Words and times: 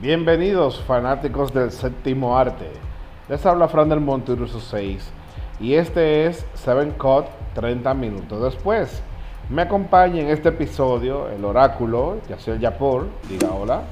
Bienvenidos 0.00 0.80
fanáticos 0.86 1.52
del 1.52 1.72
séptimo 1.72 2.38
arte. 2.38 2.70
Les 3.28 3.44
habla 3.44 3.66
Fran 3.66 3.88
del 3.88 3.98
Monteruso 3.98 4.60
6 4.60 5.02
y 5.58 5.74
este 5.74 6.26
es 6.26 6.46
Seven 6.54 6.92
Cut 6.92 7.24
30 7.56 7.94
minutos 7.94 8.54
después. 8.54 9.02
Me 9.50 9.62
acompaña 9.62 10.20
en 10.20 10.28
este 10.28 10.50
episodio 10.50 11.28
el 11.30 11.44
oráculo 11.44 12.20
Yacel 12.28 12.60
Yapor. 12.60 13.08
Diga 13.28 13.50
hola. 13.50 13.82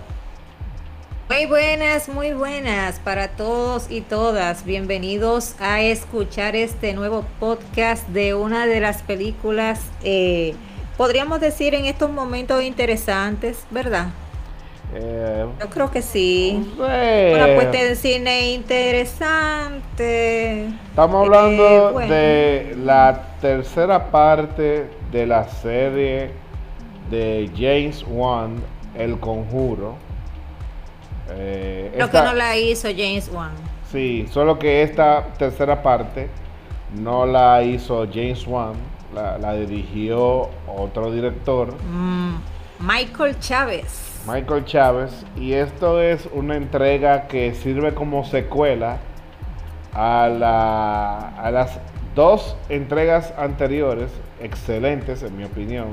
Muy 1.28 1.46
buenas, 1.46 2.08
muy 2.08 2.34
buenas 2.34 3.00
para 3.00 3.26
todos 3.26 3.90
y 3.90 4.00
todas. 4.00 4.64
Bienvenidos 4.64 5.60
a 5.60 5.82
escuchar 5.82 6.54
este 6.54 6.94
nuevo 6.94 7.24
podcast 7.40 8.06
de 8.10 8.32
una 8.32 8.66
de 8.66 8.78
las 8.78 9.02
películas, 9.02 9.80
eh, 10.04 10.54
podríamos 10.96 11.40
decir 11.40 11.74
en 11.74 11.86
estos 11.86 12.12
momentos 12.12 12.62
interesantes, 12.62 13.66
¿verdad? 13.72 14.10
Eh, 14.94 15.44
Yo 15.60 15.68
creo 15.68 15.90
que 15.90 16.02
sí. 16.02 16.72
Una 16.78 17.46
puesta 17.54 17.78
de 17.78 17.94
cine 17.96 18.52
interesante. 18.52 20.66
Estamos 20.66 21.26
hablando 21.26 22.00
eh, 22.00 22.08
de 22.08 22.76
la 22.76 23.22
tercera 23.40 24.10
parte 24.10 24.88
de 25.10 25.26
la 25.26 25.48
serie 25.48 26.30
de 27.10 27.50
James 27.56 28.04
Wan, 28.08 28.62
El 28.96 29.18
Conjuro. 29.18 29.96
Eh, 31.30 31.94
Lo 31.98 32.08
que 32.10 32.22
no 32.22 32.32
la 32.32 32.56
hizo 32.56 32.88
James 32.88 33.28
Wan. 33.32 33.52
Sí, 33.90 34.26
solo 34.32 34.58
que 34.58 34.82
esta 34.82 35.24
tercera 35.38 35.82
parte 35.82 36.28
no 36.94 37.26
la 37.26 37.62
hizo 37.62 38.06
James 38.12 38.46
Wan, 38.46 38.74
la, 39.14 39.54
dirigió 39.54 40.48
otro 40.66 41.12
director. 41.12 41.74
Mm, 41.84 42.36
Michael 42.78 43.38
Chávez. 43.38 44.22
Michael 44.26 44.64
Chávez. 44.64 45.24
Y 45.36 45.52
esto 45.52 46.00
es 46.00 46.28
una 46.32 46.56
entrega 46.56 47.26
que 47.26 47.54
sirve 47.54 47.94
como 47.94 48.24
secuela 48.24 48.98
a, 49.94 50.28
la, 50.28 51.50
las 51.50 51.80
dos 52.14 52.56
entregas 52.68 53.32
anteriores, 53.38 54.10
excelentes 54.40 55.22
en 55.22 55.36
mi 55.36 55.44
opinión. 55.44 55.88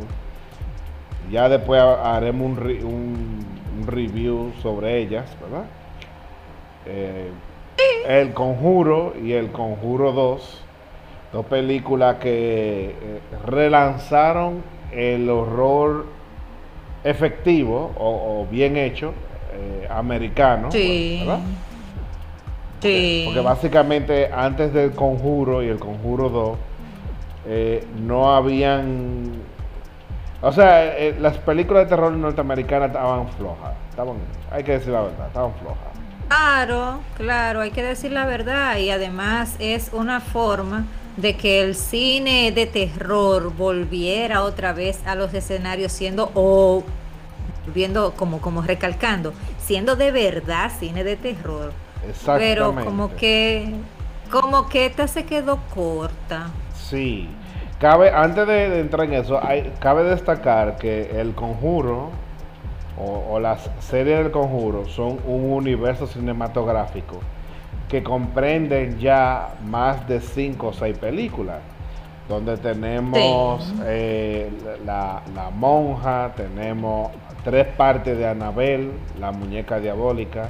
Ya 1.31 1.47
después 1.47 1.81
haremos 1.81 2.57
un, 2.57 3.45
un, 3.77 3.88
review 3.88 4.51
sobre 4.61 5.00
ellas, 5.00 5.25
¿verdad? 5.41 5.65
Eh, 6.85 7.31
el 8.07 8.33
Conjuro 8.33 9.13
y 9.21 9.33
El 9.33 9.51
Conjuro 9.51 10.11
2, 10.11 10.61
dos 11.31 11.45
películas 11.45 12.17
que 12.17 12.89
eh, 12.89 13.19
relanzaron 13.45 14.63
el 14.91 15.29
horror 15.29 16.05
efectivo 17.03 17.91
o, 17.97 18.47
bien 18.49 18.77
hecho 18.77 19.13
eh, 19.53 19.87
americano, 19.89 20.69
¿verdad? 20.71 21.39
Sí. 22.81 23.23
Porque, 23.25 23.39
básicamente 23.41 24.29
antes 24.31 24.73
del 24.73 24.91
Conjuro 24.91 25.63
y 25.63 25.67
el 25.67 25.79
Conjuro 25.79 26.29
2 26.29 26.57
eh, 27.47 27.87
no 28.01 28.35
habían... 28.35 29.31
O 30.41 30.51
sea, 30.51 30.97
eh, 30.97 31.15
las 31.19 31.37
películas 31.37 31.85
de 31.85 31.89
terror 31.89 32.11
norteamericanas 32.11 32.89
estaban 32.89 33.29
flojas. 33.29 33.73
Estaban, 33.89 34.17
hay 34.51 34.63
que 34.63 34.73
decir 34.73 34.91
la 34.91 35.03
verdad, 35.03 35.27
estaban 35.27 35.53
flojas. 35.53 35.93
Claro, 36.27 36.99
claro, 37.15 37.61
hay 37.61 37.71
que 37.71 37.83
decir 37.83 38.11
la 38.11 38.25
verdad 38.25 38.77
y 38.77 38.89
además 38.89 39.55
es 39.59 39.91
una 39.93 40.19
forma 40.19 40.85
de 41.18 41.35
que 41.35 41.62
el 41.62 41.75
cine 41.75 42.51
de 42.51 42.66
terror 42.66 43.53
volviera 43.56 44.44
otra 44.44 44.74
vez 44.74 45.06
a 45.06 45.16
los 45.16 45.34
escenarios 45.34 45.91
siendo 45.91 46.31
o 46.34 46.84
viendo 47.74 48.13
como 48.13 48.41
como 48.41 48.62
recalcando, 48.62 49.34
siendo 49.59 49.96
de 49.96 50.12
verdad 50.12 50.72
cine 50.78 51.03
de 51.03 51.16
terror. 51.16 51.72
Pero 52.38 52.75
como 52.84 53.16
que 53.16 53.74
como 54.31 54.68
que 54.68 54.88
esta 54.88 55.07
se 55.07 55.25
quedó 55.25 55.59
corta. 55.74 56.50
Sí. 56.74 57.30
Cabe 57.80 58.12
antes 58.12 58.47
de, 58.47 58.80
entrar 58.80 59.06
en 59.06 59.13
eso, 59.13 59.45
hay, 59.45 59.74
cabe 59.80 60.03
destacar 60.06 60.78
que 60.78 61.19
El 61.19 61.35
Conjuro 61.35 62.12
o, 62.97 63.34
o 63.34 63.40
las 63.40 63.69
series 63.80 64.19
del 64.19 64.31
Conjuro 64.31 64.88
son 64.88 65.19
un 65.25 65.51
universo 65.51 66.07
cinematográfico 66.07 67.19
que 67.88 68.03
comprenden 68.03 68.99
ya 68.99 69.55
más 69.66 70.07
de 70.07 70.19
cinco 70.19 70.67
o 70.67 70.73
seis 70.73 70.97
películas, 70.97 71.59
donde 72.27 72.57
tenemos 72.57 73.73
eh, 73.85 74.49
la, 74.85 75.21
monja, 75.53 76.33
tenemos 76.35 77.11
tres 77.44 77.67
partes 77.67 78.17
de 78.17 78.27
Anabel, 78.27 78.91
la 79.19 79.31
muñeca 79.31 79.79
diabólica. 79.79 80.49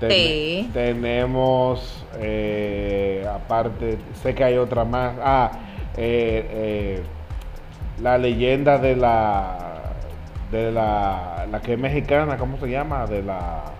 Tenemos, 0.00 2.04
eh, 2.18 3.26
aparte, 3.32 3.98
sé 4.22 4.34
que 4.34 4.44
hay 4.44 4.56
otra 4.56 4.84
más. 4.84 5.14
Ah, 5.22 5.50
eh, 5.96 7.00
la 8.02 8.18
leyenda 8.18 8.76
de 8.76 8.96
la, 8.96 9.56
de 10.50 10.70
la, 10.70 11.46
la 11.50 11.60
que 11.60 11.74
es 11.74 11.78
mexicana, 11.78 12.36
¿cómo 12.36 12.58
se 12.58 12.68
llama? 12.68 13.06
De 13.06 13.22
la 13.22 13.75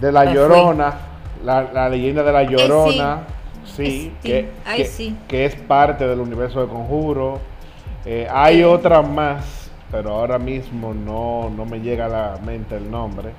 de 0.00 0.12
la 0.12 0.24
Llorona, 0.32 0.94
la, 1.44 1.88
leyenda 1.88 2.22
de 2.22 2.32
la 2.32 2.42
Llorona, 2.42 3.22
sí, 3.64 4.12
que, 4.22 4.50
que, 5.28 5.44
es 5.44 5.54
parte 5.56 6.06
del 6.06 6.20
universo 6.20 6.60
de 6.60 6.68
Conjuro. 6.68 7.40
Eh, 8.04 8.28
hay 8.30 8.62
otra 8.62 9.02
más, 9.02 9.70
pero 9.90 10.10
ahora 10.10 10.38
mismo 10.38 10.92
no, 10.92 11.50
no 11.50 11.64
me 11.64 11.80
llega 11.80 12.06
a 12.06 12.08
la 12.08 12.38
mente 12.44 12.76
el 12.76 12.90
nombre. 12.90 13.30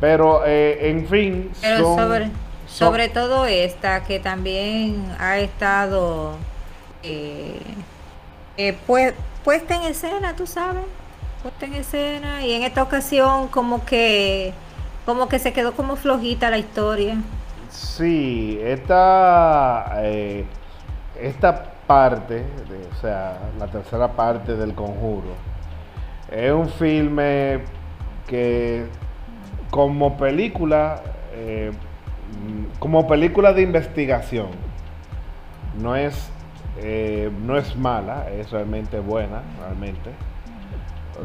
Pero, 0.00 0.42
eh, 0.46 0.90
en 0.90 1.08
fin, 1.08 1.50
sobre, 1.60 2.30
sobre 2.66 3.08
todo 3.08 3.46
esta, 3.46 4.04
que 4.04 4.20
también 4.20 5.10
ha 5.18 5.38
estado 5.38 6.36
eh, 7.02 7.60
pues, 8.86 9.14
puesta 9.44 9.76
en 9.76 9.82
escena, 9.82 10.36
tú 10.36 10.46
sabes, 10.46 10.84
puesta 11.42 11.66
en 11.66 11.74
escena, 11.74 12.44
y 12.44 12.52
en 12.52 12.62
esta 12.62 12.82
ocasión 12.82 13.48
como 13.48 13.84
que 13.84 14.52
como 15.08 15.26
que 15.26 15.38
se 15.38 15.54
quedó 15.54 15.72
como 15.72 15.96
flojita 15.96 16.50
la 16.50 16.58
historia. 16.58 17.16
Sí, 17.70 18.60
esta, 18.62 20.02
eh, 20.02 20.44
esta 21.18 21.64
parte, 21.86 22.44
o 22.92 23.00
sea, 23.00 23.38
la 23.58 23.68
tercera 23.68 24.08
parte 24.12 24.54
del 24.54 24.74
conjuro, 24.74 25.28
es 26.30 26.52
un 26.52 26.68
filme 26.68 27.60
que 28.26 28.84
como 29.70 30.18
película, 30.18 31.00
eh, 31.32 31.72
como 32.78 33.08
película 33.08 33.54
de 33.54 33.62
investigación, 33.62 34.48
no 35.80 35.96
es, 35.96 36.30
eh, 36.82 37.30
no 37.46 37.56
es 37.56 37.74
mala, 37.76 38.28
es 38.28 38.50
realmente 38.50 39.00
buena, 39.00 39.40
realmente 39.58 40.10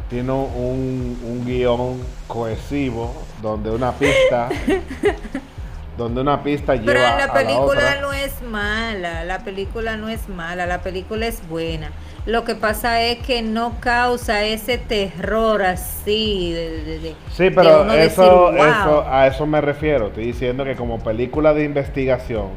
tiene 0.08 0.32
un, 0.32 1.18
un 1.22 1.44
guion 1.44 2.00
cohesivo 2.26 3.14
donde 3.40 3.70
una 3.70 3.92
pista 3.92 4.48
donde 5.96 6.20
una 6.20 6.42
pista 6.42 6.74
lleva 6.74 6.86
Pero 6.86 7.00
la 7.00 7.32
película 7.32 8.00
no 8.00 8.12
es 8.12 8.42
mala, 8.42 9.24
la 9.24 9.38
película 9.44 9.96
no 9.96 10.08
es 10.08 10.28
mala, 10.28 10.66
la 10.66 10.82
película 10.82 11.26
es 11.26 11.46
buena. 11.48 11.90
Lo 12.26 12.44
que 12.44 12.54
pasa 12.54 13.02
es 13.02 13.18
que 13.18 13.42
no 13.42 13.78
causa 13.80 14.44
ese 14.44 14.78
terror 14.78 15.62
así 15.62 16.52
de, 16.52 17.14
Sí, 17.30 17.50
pero 17.50 17.92
eso, 17.92 18.52
eso 18.52 19.04
a 19.06 19.26
eso 19.26 19.46
me 19.46 19.60
refiero. 19.60 20.08
Estoy 20.08 20.26
diciendo 20.26 20.64
que 20.64 20.74
como 20.74 20.98
película 20.98 21.54
de 21.54 21.64
investigación 21.64 22.48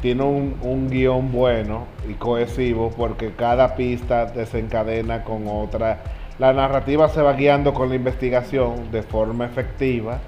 tiene 0.00 0.24
un, 0.24 0.58
un 0.62 0.90
guion 0.90 1.30
bueno 1.30 1.86
y 2.08 2.14
cohesivo 2.14 2.90
porque 2.96 3.32
cada 3.32 3.76
pista 3.76 4.26
desencadena 4.26 5.22
con 5.22 5.46
otra 5.46 6.02
la 6.42 6.52
narrativa 6.52 7.08
se 7.08 7.22
va 7.22 7.34
guiando 7.34 7.72
con 7.72 7.88
la 7.88 7.94
investigación 7.94 8.90
de 8.90 9.04
forma 9.04 9.44
efectiva, 9.44 10.18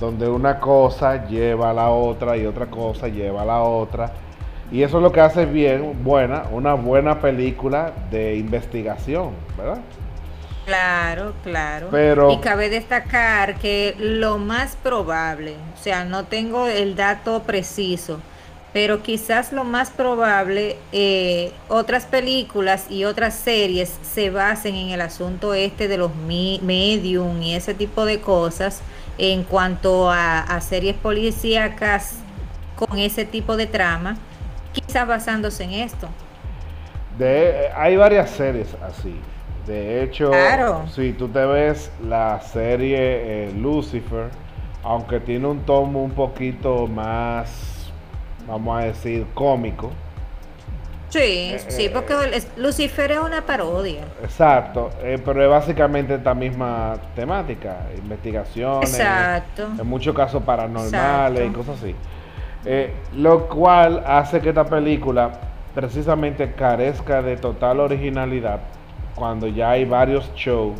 donde 0.00 0.28
una 0.28 0.58
cosa 0.58 1.28
lleva 1.28 1.70
a 1.70 1.72
la 1.72 1.90
otra 1.90 2.36
y 2.36 2.44
otra 2.46 2.66
cosa 2.66 3.06
lleva 3.06 3.42
a 3.42 3.44
la 3.44 3.62
otra. 3.62 4.10
Y 4.72 4.82
eso 4.82 4.96
es 4.96 5.04
lo 5.04 5.12
que 5.12 5.20
hace 5.20 5.46
bien, 5.46 6.02
buena, 6.02 6.46
una 6.50 6.74
buena 6.74 7.20
película 7.20 7.92
de 8.10 8.34
investigación, 8.34 9.30
¿verdad? 9.56 9.78
Claro, 10.66 11.32
claro. 11.44 11.86
Pero, 11.92 12.32
y 12.32 12.38
cabe 12.38 12.68
destacar 12.68 13.54
que 13.54 13.94
lo 14.00 14.38
más 14.38 14.74
probable, 14.74 15.54
o 15.74 15.80
sea, 15.80 16.04
no 16.04 16.24
tengo 16.24 16.66
el 16.66 16.96
dato 16.96 17.44
preciso, 17.44 18.18
pero 18.72 19.02
quizás 19.02 19.52
lo 19.52 19.64
más 19.64 19.90
probable, 19.90 20.76
eh, 20.92 21.52
otras 21.68 22.06
películas 22.06 22.86
y 22.90 23.04
otras 23.04 23.34
series 23.34 23.98
se 24.02 24.30
basen 24.30 24.74
en 24.74 24.90
el 24.90 25.00
asunto 25.02 25.52
este 25.52 25.88
de 25.88 25.98
los 25.98 26.14
medium 26.14 27.42
y 27.42 27.54
ese 27.54 27.74
tipo 27.74 28.06
de 28.06 28.20
cosas 28.20 28.80
en 29.18 29.44
cuanto 29.44 30.10
a, 30.10 30.58
series 30.60 30.96
policíacas 30.96 32.20
con 32.76 32.98
ese 32.98 33.26
tipo 33.26 33.56
de 33.56 33.66
trama, 33.66 34.16
quizás 34.72 35.06
basándose 35.06 35.64
en 35.64 35.72
esto. 35.72 36.08
De, 37.18 37.68
hay 37.76 37.96
varias 37.96 38.30
series 38.30 38.74
así. 38.82 39.14
De 39.66 40.02
hecho, 40.02 40.32
si 40.92 41.12
tú 41.12 41.28
te 41.28 41.44
ves 41.44 41.90
la 42.08 42.40
serie 42.40 42.98
eh, 42.98 43.52
Lucifer, 43.52 44.28
aunque 44.82 45.20
tiene 45.20 45.46
un 45.46 45.60
tomo 45.60 46.02
un 46.02 46.10
poquito 46.10 46.86
más, 46.88 47.71
vamos 48.46 48.80
a 48.80 48.84
decir, 48.84 49.26
cómico. 49.34 49.90
Sí, 51.08 51.18
eh, 51.52 51.64
sí, 51.68 51.90
porque 51.92 52.14
eh, 52.14 52.42
Lucifer 52.56 53.12
es 53.12 53.18
una 53.18 53.42
parodia. 53.42 54.04
Exacto, 54.22 54.90
pero 55.00 55.42
es 55.42 55.50
básicamente 55.50 56.14
esta 56.14 56.32
misma 56.32 56.94
temática, 57.14 57.86
investigaciones, 57.98 58.94
exacto. 58.94 59.68
en 59.78 59.86
muchos 59.86 60.16
casos 60.16 60.42
paranormales 60.42 61.50
y 61.50 61.52
cosas 61.52 61.78
así. 61.78 61.94
lo 63.16 63.46
cual 63.48 64.02
hace 64.06 64.40
que 64.40 64.48
esta 64.48 64.64
película 64.64 65.32
precisamente 65.74 66.52
carezca 66.52 67.20
de 67.22 67.36
total 67.36 67.80
originalidad 67.80 68.60
cuando 69.14 69.46
ya 69.46 69.70
hay 69.70 69.84
varios 69.84 70.32
shows 70.34 70.74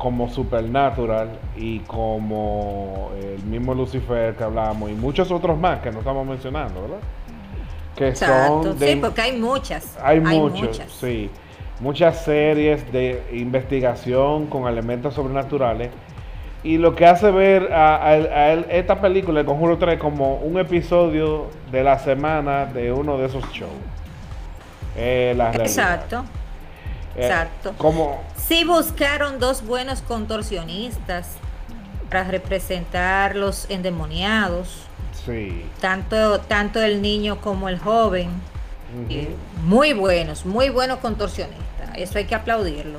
como 0.00 0.30
Supernatural 0.30 1.28
y 1.56 1.80
como 1.80 3.10
el 3.20 3.42
mismo 3.42 3.74
Lucifer 3.74 4.34
que 4.34 4.42
hablábamos 4.42 4.90
y 4.90 4.94
muchos 4.94 5.30
otros 5.30 5.58
más 5.58 5.80
que 5.80 5.90
no 5.90 5.98
estamos 5.98 6.26
mencionando, 6.26 6.80
¿verdad? 6.80 7.00
Que 7.94 8.16
son 8.16 8.78
sí, 8.78 8.96
porque 8.98 9.20
hay 9.20 9.36
muchas. 9.38 9.98
Hay, 10.02 10.20
muchas, 10.20 10.90
sí. 10.90 11.28
Muchas 11.80 12.24
series 12.24 12.90
de 12.90 13.22
investigación 13.32 14.46
con 14.46 14.66
elementos 14.66 15.12
sobrenaturales. 15.12 15.90
Y 16.62 16.78
lo 16.78 16.94
que 16.94 17.04
hace 17.04 17.30
ver 17.30 17.70
a, 17.70 18.14
esta 18.70 19.02
película, 19.02 19.40
El 19.40 19.46
Conjuro 19.46 19.76
3, 19.76 20.00
como 20.00 20.36
un 20.36 20.58
episodio 20.58 21.48
de 21.70 21.84
la 21.84 21.98
semana 21.98 22.64
de 22.64 22.90
uno 22.90 23.18
de 23.18 23.26
esos 23.26 23.44
shows. 23.52 23.70
Exacto. 24.96 26.24
Eh, 27.16 27.26
Exacto. 27.26 27.74
Como... 27.76 28.22
Sí 28.50 28.64
buscaron 28.64 29.38
dos 29.38 29.64
buenos 29.64 30.02
contorsionistas 30.02 31.36
para 32.08 32.24
representar 32.24 33.36
los 33.36 33.70
endemoniados. 33.70 34.88
Sí. 35.24 35.62
Tanto, 35.80 36.40
tanto 36.40 36.82
el 36.82 37.00
niño 37.00 37.40
como 37.40 37.68
el 37.68 37.78
joven. 37.78 38.28
muy 39.62 39.92
buenos, 39.92 40.44
muy 40.44 40.68
buenos 40.68 40.98
contorsionistas. 40.98 41.90
Eso 41.94 42.18
hay 42.18 42.24
que 42.24 42.34
aplaudirlo. 42.34 42.98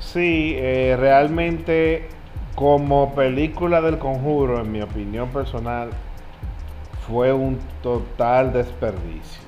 Sí, 0.00 0.52
eh, 0.58 0.96
realmente 1.00 2.10
como 2.54 3.14
película 3.14 3.80
del 3.80 3.98
conjuro, 3.98 4.60
en 4.60 4.70
mi 4.70 4.82
opinión 4.82 5.30
personal, 5.30 5.88
fue 7.06 7.32
un 7.32 7.58
total 7.82 8.52
desperdicio. 8.52 9.40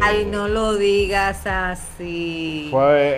Ay, 0.00 0.22
eh, 0.22 0.28
no 0.30 0.48
lo 0.48 0.74
digas 0.74 1.46
así. 1.46 2.72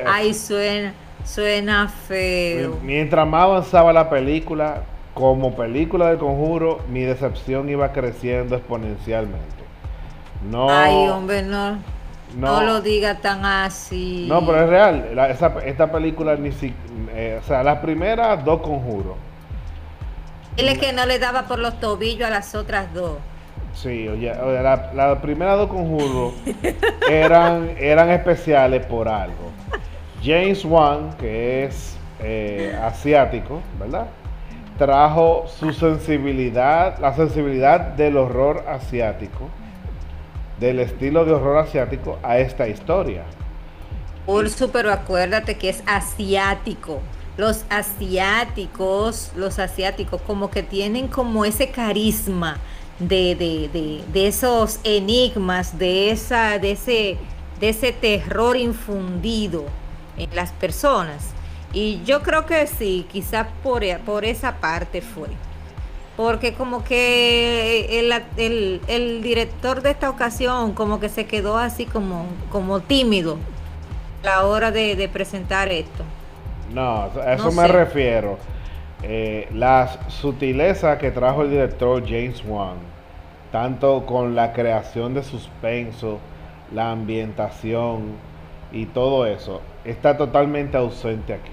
Ay, 0.06 0.34
suena, 0.34 0.94
suena 1.24 1.88
feo. 1.88 2.78
Mientras 2.82 3.26
más 3.26 3.42
avanzaba 3.42 3.92
la 3.92 4.10
película, 4.10 4.82
como 5.14 5.54
película 5.54 6.08
del 6.08 6.18
conjuro, 6.18 6.80
mi 6.90 7.02
decepción 7.02 7.68
iba 7.68 7.92
creciendo 7.92 8.56
exponencialmente. 8.56 9.64
No. 10.50 10.68
Ay, 10.70 11.08
hombre, 11.08 11.42
no. 11.42 11.78
No, 12.36 12.62
lo 12.62 12.82
diga 12.82 13.16
tan 13.16 13.44
así. 13.44 14.26
No, 14.28 14.44
pero 14.44 14.62
es 14.62 14.68
real. 14.68 15.38
esta 15.64 15.90
película 15.90 16.36
ni 16.36 16.52
siquiera. 16.52 16.76
Eh, 17.14 17.40
o 17.42 17.46
sea, 17.46 17.62
las 17.62 17.78
primeras 17.78 18.44
dos 18.44 18.60
conjuros. 18.60 19.14
Dile 20.56 20.78
que 20.78 20.92
no 20.92 21.06
le 21.06 21.18
daba 21.18 21.42
por 21.44 21.58
los 21.58 21.80
tobillos 21.80 22.26
a 22.26 22.30
las 22.30 22.54
otras 22.54 22.92
dos. 22.92 23.18
Sí, 23.76 24.08
oye, 24.08 24.32
las 24.62 24.94
la 24.94 25.20
primeras 25.20 25.58
dos 25.58 25.68
conjuros 25.68 26.32
eran, 27.10 27.74
eran 27.78 28.10
especiales 28.10 28.86
por 28.86 29.06
algo. 29.06 29.52
James 30.24 30.64
Wan, 30.64 31.10
que 31.18 31.64
es 31.64 31.98
eh, 32.20 32.74
asiático, 32.82 33.60
¿verdad? 33.78 34.06
Trajo 34.78 35.44
su 35.46 35.74
sensibilidad, 35.74 36.98
la 36.98 37.14
sensibilidad 37.14 37.80
del 37.80 38.16
horror 38.16 38.64
asiático, 38.66 39.50
del 40.58 40.80
estilo 40.80 41.26
de 41.26 41.32
horror 41.32 41.58
asiático 41.58 42.18
a 42.22 42.38
esta 42.38 42.68
historia. 42.68 43.24
Urso, 44.26 44.72
pero 44.72 44.90
acuérdate 44.90 45.58
que 45.58 45.68
es 45.68 45.82
asiático. 45.86 47.00
Los 47.36 47.66
asiáticos, 47.68 49.32
los 49.36 49.58
asiáticos 49.58 50.22
como 50.22 50.50
que 50.50 50.62
tienen 50.62 51.08
como 51.08 51.44
ese 51.44 51.70
carisma 51.70 52.56
de, 52.98 54.02
esos 54.14 54.80
enigmas, 54.84 55.78
de, 55.78 56.10
esa, 56.10 56.58
de, 56.58 56.72
ese, 56.72 57.18
de 57.60 57.68
ese 57.68 57.92
terror 57.92 58.56
infundido 58.56 59.64
en 60.16 60.34
las 60.34 60.52
personas. 60.52 61.30
Y 61.72 62.02
yo 62.04 62.22
creo 62.22 62.46
que 62.46 62.66
sí, 62.66 63.06
quizás 63.10 63.46
por, 63.62 63.82
por 64.00 64.24
esa 64.24 64.56
parte 64.56 65.02
fue. 65.02 65.28
Porque 66.16 66.54
como 66.54 66.82
que 66.82 68.00
el, 68.00 69.22
director 69.22 69.82
de 69.82 69.90
esta 69.90 70.08
ocasión 70.08 70.72
como 70.72 70.98
que 70.98 71.10
se 71.10 71.26
quedó 71.26 71.58
así 71.58 71.84
como, 71.84 72.24
como 72.50 72.80
tímido 72.80 73.36
a 74.22 74.26
la 74.26 74.46
hora 74.46 74.70
de, 74.70 75.10
presentar 75.12 75.70
esto. 75.70 76.04
No, 76.72 77.10
a 77.22 77.34
eso 77.34 77.52
me 77.52 77.68
refiero. 77.68 78.38
Eh, 79.08 79.46
las 79.54 80.00
sutilezas 80.08 80.98
que 80.98 81.12
trajo 81.12 81.42
el 81.42 81.50
director 81.50 82.02
James 82.04 82.42
Wan, 82.44 82.74
tanto 83.52 84.04
con 84.04 84.34
la 84.34 84.52
creación 84.52 85.14
de 85.14 85.22
suspenso, 85.22 86.18
la 86.74 86.90
ambientación 86.90 88.16
y 88.72 88.86
todo 88.86 89.24
eso, 89.24 89.60
está 89.84 90.16
totalmente 90.16 90.76
ausente 90.76 91.34
aquí. 91.34 91.52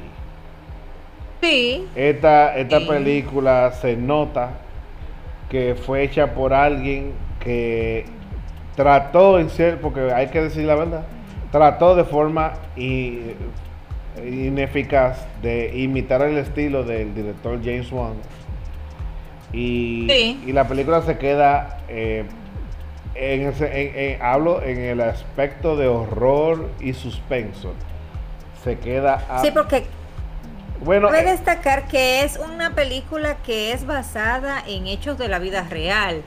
Sí. 1.44 1.88
Esta, 1.96 2.58
esta 2.58 2.80
película 2.88 3.72
se 3.74 3.98
nota 3.98 4.54
que 5.48 5.76
fue 5.76 6.02
hecha 6.02 6.34
por 6.34 6.56
alguien 6.56 7.14
que 7.40 8.06
trató 8.76 9.38
en 9.38 9.52
ser, 9.52 9.80
porque 9.80 10.12
hay 10.12 10.30
que 10.30 10.42
decir 10.42 10.66
la 10.66 10.74
verdad, 10.74 11.04
trató 11.52 11.96
de 11.96 12.04
forma 12.04 12.54
ineficaz 14.26 15.18
de 15.42 15.72
imitar 15.76 16.22
el 16.22 16.38
estilo 16.38 16.84
del 16.84 17.14
director 17.14 17.60
James 17.64 17.92
Wan. 17.92 18.14
Y, 19.52 20.12
y 20.12 20.52
la 20.52 20.68
película 20.68 21.02
se 21.04 21.18
queda, 21.18 21.80
eh, 21.88 22.26
en 23.16 23.48
ese, 23.48 24.18
hablo 24.22 24.64
en 24.64 24.80
el 24.80 25.02
aspecto 25.02 25.76
de 25.76 25.88
horror 25.88 26.70
y 26.80 26.94
suspenso. 26.94 27.74
Se 28.64 28.80
queda... 28.80 29.42
sí, 29.42 29.52
porque 29.52 29.84
bueno, 30.84 31.08
Cabe 31.08 31.22
eh, 31.22 31.32
destacar 31.32 31.88
que 31.88 32.24
es 32.24 32.38
una 32.38 32.76
película 32.76 33.38
que 33.38 33.72
es 33.72 33.86
basada 33.86 34.62
en 34.68 34.88
hechos 34.88 35.18
de 35.18 35.30
la 35.30 35.40
vida 35.40 35.66
real. 35.70 36.24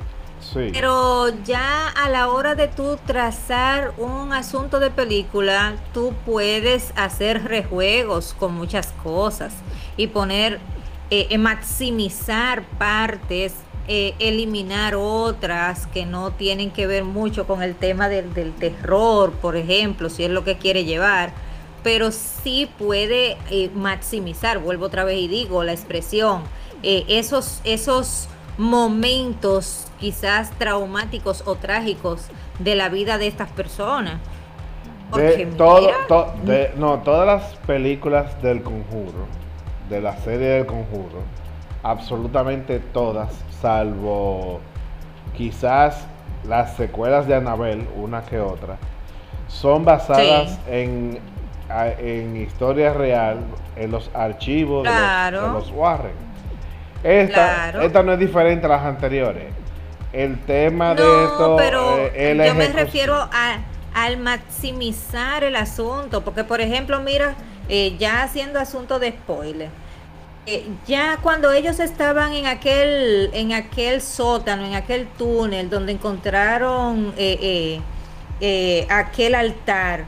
Pero 0.54 1.28
ya 1.44 1.88
a 1.88 2.08
la 2.08 2.28
hora 2.28 2.54
de 2.54 2.68
tú 2.68 2.98
trazar 3.06 3.92
un 3.98 4.32
asunto 4.32 4.80
de 4.80 4.90
película, 4.90 5.76
tú 5.92 6.14
puedes 6.24 6.92
hacer 6.96 7.44
rejuegos 7.44 8.34
con 8.38 8.54
muchas 8.54 8.88
cosas 9.02 9.54
y 9.96 10.08
poner, 10.08 10.60
eh, 11.10 11.26
eh, 11.30 11.38
maximizar 11.38 12.64
partes, 12.78 13.54
eh, 13.88 14.14
eliminar 14.18 14.94
otras 14.96 15.86
que 15.86 16.06
no 16.06 16.32
tienen 16.32 16.70
que 16.70 16.86
ver 16.86 17.04
mucho 17.04 17.46
con 17.46 17.62
el 17.62 17.74
tema 17.74 18.08
del, 18.08 18.52
terror, 18.54 19.32
por 19.32 19.56
ejemplo, 19.56 20.10
si 20.10 20.24
es 20.24 20.30
lo 20.30 20.44
que 20.44 20.56
quiere 20.56 20.84
llevar. 20.84 21.32
Pero 21.82 22.10
sí 22.10 22.68
puede 22.78 23.36
maximizar, 23.74 24.58
vuelvo 24.58 24.86
otra 24.86 25.04
vez 25.04 25.18
y 25.18 25.28
digo 25.28 25.62
la 25.62 25.72
expresión, 25.72 26.42
esos, 26.82 27.60
esos 27.62 28.26
momentos 28.58 29.85
quizás 29.98 30.50
traumáticos 30.52 31.42
o 31.46 31.56
trágicos 31.56 32.28
de 32.58 32.74
la 32.74 32.88
vida 32.88 33.18
de 33.18 33.26
estas 33.26 33.50
personas. 33.50 34.20
de, 35.14 35.46
todo, 35.56 35.88
no, 36.76 36.98
todas 36.98 37.26
las 37.26 37.56
películas 37.66 38.40
del 38.42 38.62
conjuro, 38.62 39.26
de 39.88 40.00
la 40.00 40.16
serie 40.18 40.48
del 40.48 40.66
conjuro, 40.66 41.22
absolutamente 41.82 42.80
todas, 42.80 43.32
salvo 43.60 44.60
quizás 45.36 46.06
las 46.46 46.74
secuelas 46.74 47.26
de 47.26 47.34
Annabelle, 47.34 47.86
una 47.96 48.22
que 48.22 48.40
otra, 48.40 48.76
son 49.48 49.84
basadas 49.84 50.58
en, 50.68 51.18
en 51.98 52.36
historia 52.36 52.92
real, 52.92 53.38
en 53.76 53.90
los 53.90 54.10
archivos 54.14 54.84
de, 54.84 55.30
los, 55.30 55.70
Warren. 55.70 56.26
Esta, 57.04 57.70
esta 57.84 58.02
no 58.02 58.12
es 58.12 58.18
diferente 58.18 58.66
a 58.66 58.70
las 58.70 58.82
anteriores 58.82 59.44
el 60.16 60.38
tema 60.40 60.94
de 60.94 61.02
esto. 61.02 61.56
Pero 61.56 61.96
eh, 62.14 62.42
yo 62.46 62.54
me 62.54 62.68
refiero 62.68 63.14
a, 63.14 63.58
al 63.94 64.16
maximizar 64.16 65.44
el 65.44 65.56
asunto, 65.56 66.24
porque 66.24 66.42
por 66.44 66.60
ejemplo, 66.60 67.00
mira, 67.00 67.34
eh, 67.68 67.96
ya 67.98 68.22
haciendo 68.22 68.58
asunto 68.58 68.98
de 68.98 69.10
spoiler. 69.10 69.68
Eh, 70.46 70.64
ya 70.86 71.18
cuando 71.22 71.52
ellos 71.52 71.80
estaban 71.80 72.32
en 72.32 72.46
aquel 72.46 73.30
en 73.32 73.52
aquel 73.52 74.00
sótano, 74.00 74.64
en 74.64 74.74
aquel 74.74 75.06
túnel 75.18 75.68
donde 75.68 75.92
encontraron 75.92 77.12
aquel 78.88 79.34
altar, 79.34 80.04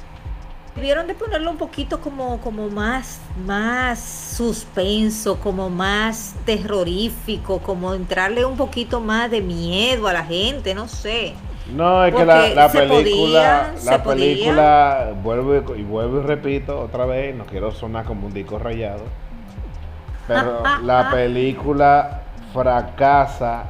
debieron 0.78 1.08
de 1.08 1.14
ponerlo 1.14 1.50
un 1.50 1.56
poquito 1.56 2.00
como, 2.00 2.40
como 2.40 2.68
más, 2.68 3.20
más 3.44 3.99
suspenso, 3.99 5.40
como 5.40 5.68
más 5.68 6.37
terrorífico, 6.44 7.58
como 7.58 7.94
entrarle 7.94 8.44
un 8.44 8.56
poquito 8.56 9.00
más 9.00 9.28
de 9.28 9.40
miedo 9.42 10.06
a 10.06 10.12
la 10.12 10.25
gente, 10.25 10.76
no 10.76 10.87
sé. 10.87 11.35
No, 11.75 12.04
es 12.04 12.14
que 12.14 12.25
la, 12.25 12.70
película, 12.70 13.75
la 13.85 14.02
película, 14.02 15.14
vuelvo 15.20 15.75
y, 15.75 15.82
vuelvo 15.82 16.20
y 16.20 16.23
repito 16.23 16.80
otra 16.80 17.06
vez, 17.06 17.35
no 17.35 17.44
quiero 17.44 17.73
sonar 17.73 18.04
como 18.04 18.28
un 18.28 18.32
disco 18.32 18.58
rayado, 18.58 19.02
pero 20.28 20.62
ah, 20.64 20.78
ah, 20.78 20.80
la 20.82 21.08
ah. 21.08 21.11
película 21.11 22.23
fracasa 22.54 23.64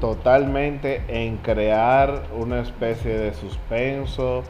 totalmente 0.00 1.04
en 1.06 1.36
crear 1.36 2.22
una 2.34 2.60
especie 2.60 3.12
de 3.12 3.34
suspenso, 3.34 4.42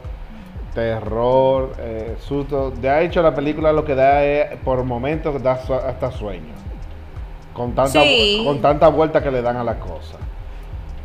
terror, 0.73 1.73
eh, 1.79 2.17
susto. 2.19 2.71
De 2.71 3.03
hecho, 3.03 3.21
la 3.21 3.33
película 3.33 3.71
lo 3.73 3.85
que 3.85 3.95
da 3.95 4.23
es, 4.23 4.57
por 4.57 4.83
momentos, 4.83 5.41
da 5.41 5.53
hasta 5.53 6.11
sueño. 6.11 6.53
Con 7.53 7.73
tanta, 7.75 8.01
con 8.43 8.61
tanta 8.61 8.87
vuelta 8.87 9.21
que 9.21 9.31
le 9.31 9.41
dan 9.41 9.57
a 9.57 9.63
la 9.63 9.79
cosa. 9.79 10.17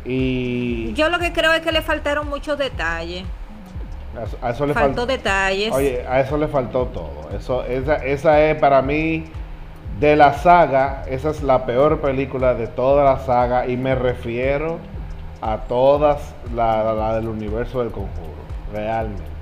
Y. 0.05 0.93
Yo 0.93 1.09
lo 1.09 1.19
que 1.19 1.33
creo 1.33 1.51
es 1.53 1.61
que 1.61 1.71
le 1.71 1.81
faltaron 1.81 2.29
muchos 2.29 2.57
detalles. 2.57 3.25
A 4.41 4.51
eso, 4.51 4.65
le 4.65 4.73
faltó 4.73 5.05
detalles. 5.05 5.73
Oye, 5.73 6.05
a 6.07 6.21
eso 6.21 6.37
le 6.37 6.47
faltó 6.47 6.85
todo. 6.85 7.29
Eso, 7.35 7.65
esa, 7.65 7.95
esa 7.95 8.41
es 8.41 8.57
para 8.57 8.81
mí 8.81 9.25
de 9.99 10.15
la 10.15 10.33
saga, 10.35 11.03
esa 11.07 11.31
es 11.31 11.43
la 11.43 11.65
peor 11.65 11.99
película 11.99 12.53
de 12.53 12.67
toda 12.67 13.03
la 13.03 13.19
saga 13.19 13.67
y 13.67 13.75
me 13.75 13.93
refiero 13.95 14.79
a 15.41 15.57
todas 15.67 16.33
la, 16.53 16.93
la 16.93 17.15
del 17.15 17.27
universo 17.27 17.79
del 17.79 17.91
conjuro, 17.91 18.33
realmente. 18.73 19.34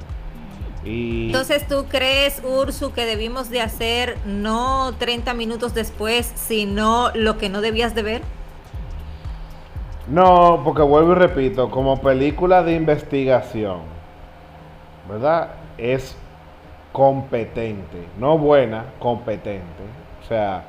Entonces, 0.86 1.68
¿tú 1.68 1.86
crees, 1.88 2.42
Ursu, 2.44 2.92
que 2.92 3.06
debimos 3.06 3.50
de 3.50 3.62
hacer 3.62 4.18
no 4.26 4.94
30 4.98 5.34
minutos 5.34 5.74
después, 5.74 6.32
sino 6.36 7.12
lo 7.14 7.38
que 7.38 7.50
no 7.50 7.62
debías 7.62 7.96
de 7.96 8.04
ver? 8.04 8.22
No, 10.08 10.62
porque 10.66 10.82
vuelvo 10.82 11.14
y 11.14 11.16
repito, 11.16 11.72
como 11.72 12.02
película 12.02 12.64
de 12.64 12.76
investigación, 12.76 13.80
¿verdad? 15.08 15.52
Es 15.78 16.18
competente, 16.92 18.06
no 18.20 18.38
buena, 18.38 18.86
competente. 19.00 19.84
O 20.22 20.28
sea, 20.28 20.66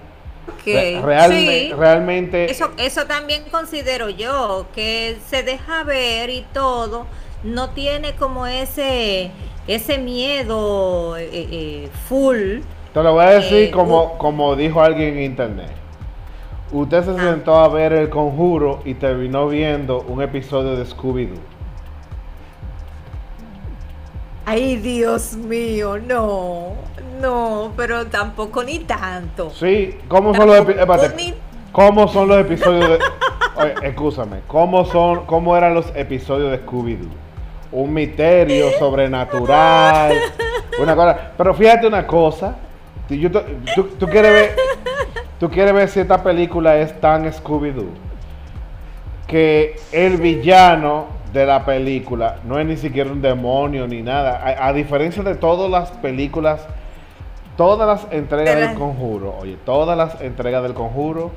realmente... 0.65 2.49
Eso, 2.49 2.71
eso 2.77 3.07
también 3.07 3.45
considero 3.51 4.09
yo, 4.09 4.67
que 4.73 5.19
se 5.27 5.43
deja 5.43 5.83
ver 5.83 6.31
y 6.31 6.47
todo, 6.53 7.07
no 7.43 7.71
tiene 7.71 8.15
como 8.15 8.47
ese 8.47 9.33
ese 9.67 9.99
miedo 9.99 11.17
eh, 11.17 11.29
eh, 11.33 11.91
full. 12.09 12.61
Te 12.93 13.03
lo 13.03 13.15
voy 13.15 13.25
a 13.25 13.31
decir 13.31 13.65
eh, 13.65 13.71
como, 13.71 14.19
como 14.19 14.55
dijo 14.57 14.81
alguien 14.81 15.17
en 15.17 15.23
internet. 15.25 15.71
Usted 16.73 17.05
se 17.05 17.11
ah. 17.11 17.31
sentó 17.33 17.57
a 17.57 17.69
ver 17.69 17.93
el 17.93 18.11
conjuro 18.11 18.81
y 18.85 18.95
terminó 18.95 19.49
viendo 19.49 20.03
un 20.03 20.23
episodio 20.23 20.77
de 20.77 20.85
Scooby-Doo. 20.85 21.39
Ay, 24.47 24.77
Dios 24.77 25.35
mío, 25.37 25.99
no, 25.99 26.73
no, 27.21 27.73
pero 27.77 28.07
tampoco 28.07 28.63
ni 28.63 28.81
tanto. 28.81 29.49
Sí, 29.51 29.97
¿cómo 30.07 30.35
son 30.35 30.49
los 30.49 30.59
episodios? 30.59 31.35
¿Cómo 31.73 32.09
son 32.09 32.29
los 32.29 32.39
episodios 32.39 32.91
de... 32.91 32.99
Oye, 33.57 33.75
escúchame, 33.83 34.41
¿cómo, 34.47 34.85
son, 34.85 35.25
¿cómo 35.25 35.57
eran 35.57 35.75
los 35.75 35.87
episodios 35.97 36.51
de 36.51 36.67
Scooby-Doo? 36.67 37.24
Un 37.75 37.93
misterio 37.93 38.71
sobrenatural, 38.79 40.15
una 40.81 40.95
cosa. 40.95 41.33
Pero 41.37 41.55
fíjate 41.55 41.87
una 41.87 42.07
cosa, 42.07 42.55
tú, 43.09 44.07
quieres 44.07 44.33
ver, 44.33 44.57
tú 45.39 45.51
quieres 45.51 45.75
ver 45.75 45.89
si 45.89 46.01
esta 46.01 46.23
película 46.23 46.77
es 46.79 46.99
tan 47.01 47.25
Scooby-Doo, 47.31 47.91
que 49.27 49.77
el 49.93 50.17
villano 50.19 51.07
de 51.33 51.47
la 51.47 51.65
película 51.65 52.37
no 52.45 52.61
es 52.61 52.67
ni 52.67 52.77
siquiera 52.77 53.11
un 53.11 53.21
demonio 53.21 53.89
ni 53.89 54.03
nada, 54.03 54.41
a, 54.65 54.73
diferencia 54.73 55.25
de 55.25 55.35
todas 55.35 55.69
las 55.69 55.91
películas, 55.99 56.65
todas 57.57 57.89
las 57.89 58.13
entregas 58.13 58.57
del 58.57 58.75
conjuro, 58.75 59.35
oye, 59.41 59.57
todas 59.65 59.99
las 59.99 60.21
entregas 60.21 60.63
del 60.63 60.75
conjuro, 60.75 61.33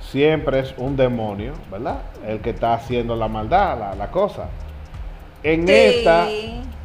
siempre 0.00 0.60
es 0.60 0.74
un 0.76 0.96
demonio, 0.96 1.54
¿verdad? 1.72 2.02
El 2.24 2.38
que 2.38 2.50
está 2.50 2.74
haciendo 2.74 3.16
la 3.16 3.26
maldad, 3.26 3.78
la, 3.78 3.94
la 3.96 4.10
cosa. 4.12 4.48
En 5.42 5.68
esta 5.68 6.28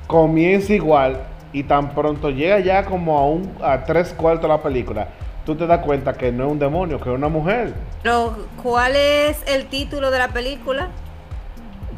comienza 0.08 0.74
igual 0.74 1.22
y 1.54 1.64
tan 1.64 1.94
pronto 1.94 2.30
llega 2.30 2.60
ya 2.60 2.86
como 2.86 3.18
a, 3.18 3.28
un, 3.28 3.52
a 3.62 3.84
tres 3.84 4.14
cuartos 4.14 4.44
de 4.44 4.48
la 4.48 4.62
película, 4.62 5.08
tú 5.46 5.56
te 5.56 5.68
das 5.68 5.80
cuenta 5.80 6.14
que 6.14 6.32
no 6.32 6.46
es 6.46 6.52
un 6.52 6.60
demonio, 6.60 7.00
que 7.00 7.10
es 7.10 7.16
una 7.16 7.30
mujer. 7.30 7.74
Pero, 8.04 8.36
¿cuál 8.62 8.96
es 8.96 9.42
el 9.48 9.68
título 9.68 10.12
de 10.12 10.20
la 10.20 10.30
película? 10.30 10.90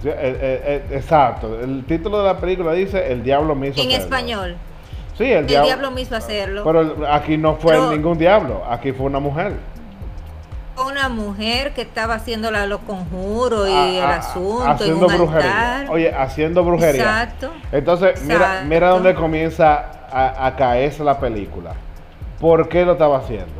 exacto, 0.02 1.60
el 1.60 1.84
título 1.84 2.20
de 2.20 2.24
la 2.24 2.38
película 2.40 2.72
dice 2.72 3.12
El 3.12 3.22
diablo 3.22 3.54
mismo. 3.54 3.84
En 3.84 3.92
español. 3.92 4.56
Sí, 5.18 5.26
el, 5.26 5.40
el 5.40 5.48
diablo, 5.48 5.92
mismo 5.92 6.16
hacerlo. 6.16 6.64
Pero 6.64 7.06
aquí 7.12 7.38
no 7.38 7.56
fue 7.56 7.78
ningún 7.90 8.18
diablo, 8.18 8.64
aquí 8.70 8.94
fue 8.94 9.08
una 9.08 9.20
mujer 9.20 9.54
una 10.88 11.10
mujer 11.10 11.74
que 11.74 11.82
estaba 11.82 12.16
haciendo 12.16 12.52
los 12.52 12.80
conjuros 12.82 13.68
y 13.70 13.74
ah, 13.74 13.88
el 13.88 14.04
ah, 14.04 14.16
asunto. 14.18 14.66
Haciendo 14.66 15.08
brujería. 15.08 15.88
Oye, 15.90 16.14
haciendo 16.14 16.64
brujería. 16.64 17.02
Exacto. 17.02 17.52
Entonces, 17.72 18.24
mira, 18.24 18.64
mira 18.66 18.90
dónde 18.90 19.16
comienza 19.16 20.08
a, 20.12 20.48
a 20.48 20.56
caerse 20.56 21.04
la 21.04 21.20
película. 21.20 21.74
¿Por 22.40 22.70
qué 22.70 22.86
lo 22.86 22.94
estaba 22.94 23.18
haciendo? 23.18 23.60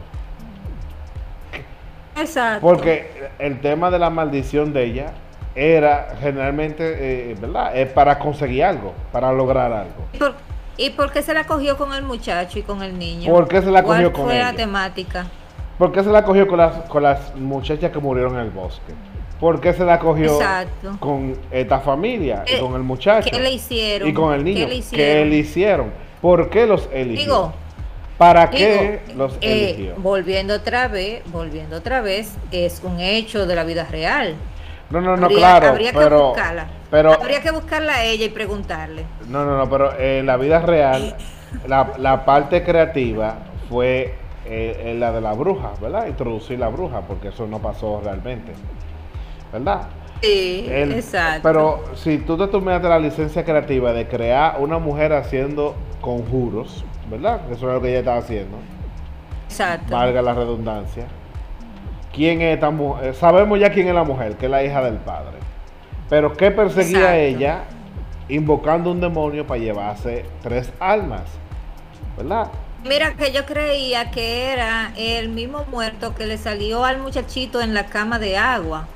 Exacto. 2.16 2.62
Porque 2.62 3.30
el 3.40 3.62
tema 3.62 3.92
de 3.92 4.00
la 4.00 4.10
maldición 4.10 4.74
de 4.74 4.86
ella 4.86 5.14
era 5.56 6.16
generalmente, 6.20 7.32
eh, 7.32 7.36
¿verdad? 7.40 7.76
Es 7.76 7.90
para 7.92 8.20
conseguir 8.20 8.64
algo, 8.64 8.94
para 9.12 9.32
lograr 9.32 9.72
algo. 9.72 10.34
¿Y 10.78 10.92
por, 10.92 11.12
qué 11.12 11.22
se 11.22 11.34
la 11.34 11.46
cogió 11.46 11.78
con 11.78 11.94
el 11.94 12.04
muchacho 12.04 12.60
y 12.60 12.62
con 12.62 12.82
el 12.82 12.98
niño? 12.98 13.32
¿Por 13.32 13.48
qué 13.48 13.62
se 13.62 13.72
la 13.72 13.84
cogió 13.84 14.14
con 14.14 14.26
fue 14.26 14.40
la 14.40 14.54
temática? 14.54 15.28
¿Por 15.80 15.94
qué 15.94 16.04
se 16.04 16.10
la 16.10 16.26
cogió 16.26 16.46
con 16.46 16.58
las, 16.58 16.76
con 16.90 17.04
las 17.04 17.34
muchachas 17.38 17.90
que 17.90 18.00
murieron 18.00 18.36
en 18.36 18.42
el 18.42 18.50
bosque? 18.50 18.94
¿Por 19.40 19.62
qué 19.62 19.72
se 19.72 19.86
la 19.86 19.98
cogió 19.98 20.38
con 21.00 21.40
esta 21.50 21.80
familia 21.80 22.44
y 22.46 22.60
con 22.60 22.76
el 22.76 22.84
muchacho? 22.84 23.30
¿Qué 23.32 23.40
le 23.40 23.52
hicieron? 23.52 24.10
Y 24.10 24.14
con 24.14 24.34
el 24.34 24.44
niño. 24.44 24.68
¿Qué 24.92 25.24
le 25.24 25.38
hicieron? 25.38 25.92
¿Por 26.22 26.50
qué 26.50 26.68
los 26.68 26.90
eligió? 26.92 27.24
Digo, 27.24 27.54
¿Para 28.18 28.50
qué 28.50 29.00
los 29.16 29.36
eh, 29.40 29.76
eligió? 29.76 29.96
volviendo 30.00 30.54
otra 30.54 30.90
vez, 30.90 31.24
volviendo 31.32 31.78
otra 31.78 32.02
vez, 32.02 32.36
es 32.52 32.82
un 32.84 33.00
hecho 33.00 33.48
de 33.48 33.56
la 33.56 33.64
vida 33.64 33.88
real. 33.90 34.36
No, 34.90 35.00
no, 35.00 35.16
no, 35.16 35.30
claro. 35.30 35.70
Habría 35.70 35.94
que 35.94 36.10
buscarla. 36.10 36.68
Pero, 36.92 37.14
habría 37.14 37.42
que 37.42 37.52
buscarla 37.52 37.94
a 37.94 38.04
ella 38.04 38.26
y 38.26 38.30
preguntarle. 38.30 39.06
No, 39.30 39.46
no, 39.46 39.58
no, 39.58 39.70
pero 39.70 39.98
en 39.98 40.26
la 40.26 40.36
vida 40.36 40.60
real, 40.60 41.16
la, 41.68 41.94
la 41.98 42.26
parte 42.26 42.66
creativa 42.66 43.38
fue 43.70 44.19
eh, 44.50 44.96
la 44.98 45.12
de 45.12 45.22
la 45.22 45.34
bruja, 45.34 45.74
¿verdad? 45.82 46.08
Introducir 46.08 46.60
la 46.60 46.70
bruja, 46.70 47.02
porque 47.02 47.30
eso 47.30 47.48
no 47.48 47.60
pasó 47.60 48.02
realmente, 48.04 48.54
¿verdad? 49.54 49.88
Sí, 50.22 50.66
exacto. 50.68 51.42
Pero 51.44 51.84
si 51.96 52.18
tú 52.18 52.38
te 52.38 52.48
tomaste 52.48 52.90
la 52.90 53.00
licencia 53.00 53.46
creativa 53.46 53.94
de 53.94 54.08
crear 54.08 54.58
una 54.60 54.80
mujer 54.80 55.14
haciendo 55.14 55.76
conjuros, 56.02 56.84
¿verdad? 57.10 57.42
Eso 57.52 57.68
es 57.68 57.74
lo 57.76 57.82
que 57.82 57.90
ella 57.90 58.00
estaba 58.00 58.18
haciendo. 58.18 58.58
Exacto. 59.46 59.94
Valga 59.94 60.22
la 60.22 60.34
redundancia. 60.34 61.06
¿Quién 62.12 62.42
es 62.42 62.56
esta 62.56 62.70
mujer? 62.70 63.14
Sabemos 63.14 63.60
ya 63.60 63.72
quién 63.72 63.88
es 63.88 63.94
la 63.94 64.04
mujer, 64.04 64.36
que 64.36 64.46
es 64.46 64.52
la 64.52 64.64
hija 64.64 64.82
del 64.84 64.98
padre. 64.98 65.38
Pero 66.10 66.34
¿qué 66.34 66.52
perseguía 66.52 67.18
ella 67.18 67.64
invocando 68.28 68.92
un 68.92 69.00
demonio 69.00 69.46
para 69.46 69.60
llevarse 69.60 70.26
tres 70.42 70.72
almas? 70.80 71.24
¿Verdad? 72.18 72.50
Mira, 72.86 73.14
que 73.16 73.34
yo 73.34 73.46
creía 73.46 74.10
que 74.10 74.52
era 74.54 74.94
el 74.96 75.30
mismo 75.30 75.66
muerto 75.70 76.16
que 76.16 76.26
le 76.26 76.38
salió 76.38 76.86
al 76.86 77.00
muchachito 77.00 77.60
en 77.60 77.74
la 77.74 77.88
cama 77.88 78.20
de 78.20 78.38
agua, 78.38 78.88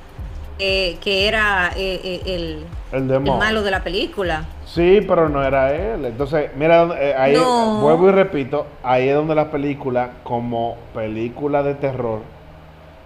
que 0.57 1.27
era 1.27 1.71
eh, 1.75 1.99
eh, 2.03 2.21
el, 2.25 2.65
el, 2.93 3.19
malo 3.19 3.61
de 3.61 3.71
la 3.71 3.83
película. 3.83 4.45
Sí, 4.65 5.01
pero 5.05 5.27
no 5.27 5.43
era 5.43 5.73
él. 5.73 6.05
Entonces, 6.05 6.51
mira, 6.55 6.87
eh, 6.97 7.13
ahí 7.17 7.35
vuelvo 7.35 8.07
y 8.07 8.11
repito, 8.13 8.65
ahí 8.83 9.09
es 9.09 9.15
donde 9.15 9.35
la 9.35 9.51
película, 9.51 10.11
como 10.23 10.77
película 10.93 11.61
de 11.61 11.75
terror, 11.75 12.21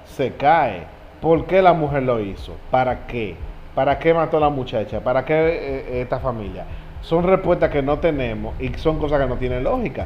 se 0.06 0.34
cae. 0.34 0.84
¿Por 1.22 1.48
qué 1.48 1.64
la 1.64 1.74
mujer 1.74 2.04
lo 2.04 2.20
hizo? 2.20 2.56
¿Para 2.70 3.08
qué? 3.08 3.36
¿Para 3.74 3.98
qué 3.98 4.14
mató 4.14 4.38
a 4.38 4.42
la 4.42 4.50
muchacha? 4.50 5.00
¿Para 5.00 5.26
qué 5.26 6.02
esta 6.02 6.20
familia? 6.20 6.66
Son 7.02 7.24
respuestas 7.24 7.72
que 7.72 7.82
no 7.82 7.98
tenemos 7.98 8.54
y 8.60 8.72
son 8.76 9.00
cosas 9.00 9.20
que 9.20 9.28
no 9.28 9.38
tienen 9.38 9.64
lógica. 9.64 10.06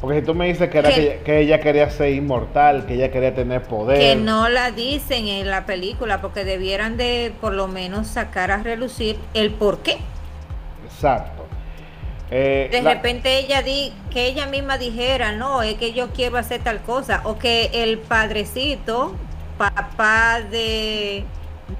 Porque 0.00 0.20
si 0.20 0.26
tú 0.26 0.34
me 0.34 0.46
dices 0.46 0.70
que, 0.70 0.78
era 0.78 0.90
que, 0.90 1.40
ella 1.40 1.58
quería 1.60 1.90
ser 1.90 2.12
inmortal, 2.12 2.86
que 2.86 2.94
ella 2.94 3.10
quería 3.10 3.34
tener 3.34 3.62
poder. 3.62 3.98
Que 3.98 4.14
no 4.14 4.48
la 4.48 4.70
dicen 4.70 5.26
en 5.26 5.50
la 5.50 5.66
película, 5.66 6.20
porque 6.20 6.44
debieran 6.44 6.96
de 6.96 7.32
por 7.40 7.52
lo 7.52 7.66
menos 7.66 8.06
sacar 8.06 8.52
a 8.52 8.58
relucir 8.58 9.18
el 9.34 9.50
por 9.50 9.80
qué. 9.80 9.98
Exacto. 10.84 11.46
Eh, 12.30 12.68
de 12.70 12.82
repente 12.82 13.38
ella 13.38 13.62
di 13.62 13.92
que 14.10 14.26
ella 14.26 14.46
misma 14.46 14.78
dijera, 14.78 15.32
no, 15.32 15.62
es 15.62 15.74
que 15.74 15.92
yo 15.92 16.10
quiero 16.10 16.36
hacer 16.36 16.62
tal 16.62 16.80
cosa, 16.82 17.22
o 17.24 17.38
que 17.38 17.70
el 17.72 17.98
padrecito, 17.98 19.16
papá 19.56 20.40
de, 20.42 21.24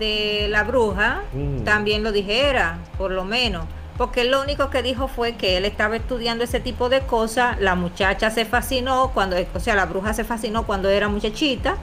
de 0.01 0.47
la 0.49 0.65
bruja, 0.65 1.23
mm. 1.33 1.63
también 1.63 2.03
lo 2.03 2.11
dijera, 2.11 2.79
por 2.97 3.13
lo 3.13 3.25
menos. 3.25 3.67
Porque 3.99 4.23
lo 4.23 4.41
único 4.41 4.71
que 4.71 4.81
dijo 4.81 5.09
fue 5.09 5.35
que 5.35 5.57
él 5.57 5.65
estaba 5.65 5.97
estudiando 5.97 6.45
ese 6.45 6.61
tipo 6.61 6.89
de 6.89 7.01
cosas, 7.01 7.61
la 7.61 7.75
muchacha 7.75 8.31
se 8.31 8.45
fascinó 8.45 9.11
cuando, 9.13 9.37
o 9.53 9.61
sea, 9.61 9.75
la 9.75 9.87
bruja 9.87 10.15
se 10.15 10.23
fascinó 10.23 10.65
cuando 10.67 10.89
era 10.89 11.09
muchachita 11.09 11.77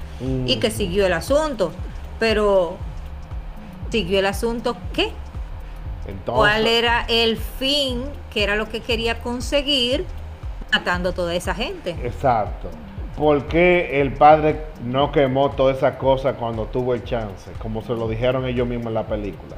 y 0.46 0.56
que 0.56 0.70
mm. 0.70 0.72
siguió 0.72 1.06
el 1.06 1.12
asunto. 1.12 1.74
Pero, 2.18 2.78
¿siguió 3.92 4.20
el 4.20 4.28
asunto 4.28 4.78
qué? 4.94 5.12
¿Cuál 6.26 6.68
era 6.68 7.06
el 7.10 7.38
fin, 7.38 8.06
que 8.32 8.44
era 8.44 8.56
lo 8.56 8.70
que 8.70 8.80
quería 8.80 9.20
conseguir 9.20 10.06
matando 10.72 11.10
a 11.10 11.14
toda 11.14 11.36
esa 11.36 11.54
gente? 11.54 11.98
Exacto. 12.02 12.70
¿Por 13.18 13.46
qué 13.48 14.02
el 14.02 14.14
padre 14.14 14.62
no 14.86 15.12
quemó 15.12 15.52
toda 15.52 15.74
esa 15.74 15.98
cosa 15.98 16.34
cuando 16.36 16.66
tuvo 16.66 16.94
el 16.94 17.04
chance? 17.04 17.52
Como 17.60 17.82
se 17.82 17.94
lo 17.94 18.08
dijeron 18.08 18.46
ellos 18.46 18.68
mismos 18.68 18.88
en 18.88 18.94
la 18.94 19.06
película. 19.06 19.56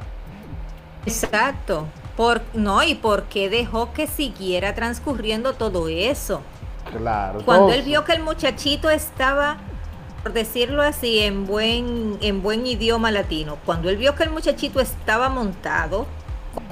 Exacto. 1.06 1.86
Por, 2.18 2.42
no, 2.52 2.82
y 2.82 2.96
por 2.96 3.26
qué 3.26 3.48
dejó 3.48 3.92
que 3.92 4.08
siguiera 4.08 4.74
transcurriendo 4.74 5.52
todo 5.52 5.86
eso. 5.86 6.42
Claro. 6.90 7.42
Cuando 7.44 7.72
él 7.72 7.82
vio 7.82 8.04
que 8.04 8.10
el 8.10 8.24
muchachito 8.24 8.90
estaba, 8.90 9.58
por 10.24 10.32
decirlo 10.32 10.82
así, 10.82 11.20
en 11.20 11.46
buen, 11.46 12.18
en 12.20 12.42
buen 12.42 12.66
idioma 12.66 13.12
latino, 13.12 13.56
cuando 13.64 13.88
él 13.88 13.98
vio 13.98 14.16
que 14.16 14.24
el 14.24 14.30
muchachito 14.30 14.80
estaba 14.80 15.28
montado, 15.28 16.06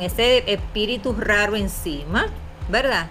ese 0.00 0.53
espíritu 0.53 1.15
raro 1.17 1.55
encima, 1.55 2.26
¿verdad? 2.69 3.07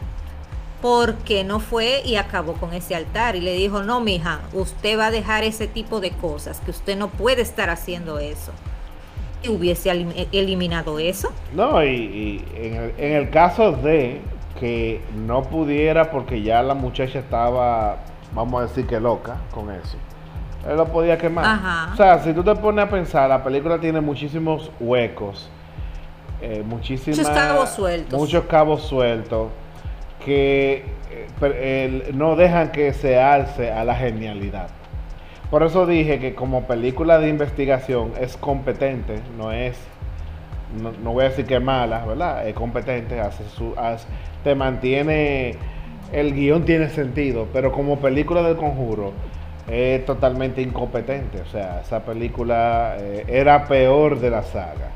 Porque 0.82 1.46
no 1.46 1.62
fue 1.62 2.02
y 2.04 2.18
acabó 2.18 2.56
con 2.56 2.74
ese 2.74 2.96
altar 2.96 3.38
y 3.38 3.40
le 3.40 3.54
dijo, 3.54 3.82
no, 3.82 4.02
mija, 4.02 4.42
usted 4.52 5.00
va 5.00 5.06
a 5.06 5.12
dejar 5.12 5.46
ese 5.46 5.68
tipo 5.68 6.02
de 6.02 6.12
cosas, 6.12 6.60
que 6.60 6.72
usted 6.72 6.98
no 6.98 7.08
puede 7.08 7.44
estar 7.44 7.70
haciendo 7.70 8.20
eso. 8.20 8.52
¿Y 9.46 9.50
hubiese 9.50 9.92
eliminado 10.32 11.00
eso? 11.00 11.32
No, 11.54 11.84
y, 11.84 12.44
en, 12.56 13.12
el, 13.12 13.30
caso 13.30 13.74
de 13.74 14.22
que 14.60 15.02
no 15.16 15.44
pudiera 15.44 16.12
porque 16.12 16.42
ya 16.42 16.64
la 16.64 16.74
muchacha 16.74 17.20
estaba, 17.20 17.98
vamos 18.34 18.62
a 18.62 18.68
decir 18.68 18.88
que 18.88 19.00
loca 19.00 19.38
con 19.52 19.72
eso. 19.72 19.98
Él 20.68 20.78
lo 20.78 20.86
podía 20.88 21.18
quemar. 21.18 21.92
O 21.94 21.96
sea, 21.96 22.20
si 22.20 22.34
tú 22.34 22.44
te 22.44 22.56
pones 22.56 22.86
a 22.86 22.90
pensar, 22.90 23.30
la 23.30 23.44
película 23.44 23.80
tiene 23.80 24.02
muchísimos 24.02 24.72
huecos 24.80 25.50
eh, 26.42 26.64
muchísimas, 26.66 27.20
muchos 27.20 27.34
cabos 27.34 27.70
sueltos. 27.70 28.20
Muchos 28.20 28.44
cabos 28.46 28.82
sueltos 28.84 29.50
que 30.24 30.86
eh, 31.42 32.12
no 32.14 32.36
dejan 32.36 32.72
que 32.72 32.94
se 32.94 33.20
alce 33.20 33.72
a 33.72 33.84
la 33.84 33.96
genialidad. 33.96 34.68
Por 35.56 35.64
eso 35.64 35.86
dije 35.86 36.20
que 36.20 36.36
como 36.36 36.64
película 36.64 37.18
de 37.18 37.30
investigación 37.30 38.12
es 38.20 38.36
competente, 38.36 39.22
no 39.38 39.54
es, 39.54 39.78
no, 41.02 41.14
voy 41.14 41.24
a 41.24 41.30
decir 41.30 41.46
que 41.46 41.56
es 41.56 41.62
mala, 41.62 42.04
¿verdad? 42.06 42.46
Es 42.46 42.54
competente, 42.54 43.22
hace 43.22 43.46
su, 43.56 43.74
te 44.44 44.54
mantiene, 44.54 45.56
el 46.12 46.34
guion 46.34 46.66
tiene 46.66 46.90
sentido, 46.90 47.48
pero 47.54 47.72
como 47.72 48.00
película 48.00 48.42
del 48.42 48.58
conjuro 48.58 49.14
es 49.72 50.04
totalmente 50.04 50.62
incompetente. 50.62 51.40
O 51.40 51.46
sea, 51.46 51.80
esa 51.86 52.04
película 52.04 52.98
eh, 53.00 53.24
era 53.26 53.66
peor 53.66 54.20
de 54.20 54.32
la 54.32 54.44
saga. 54.44 54.90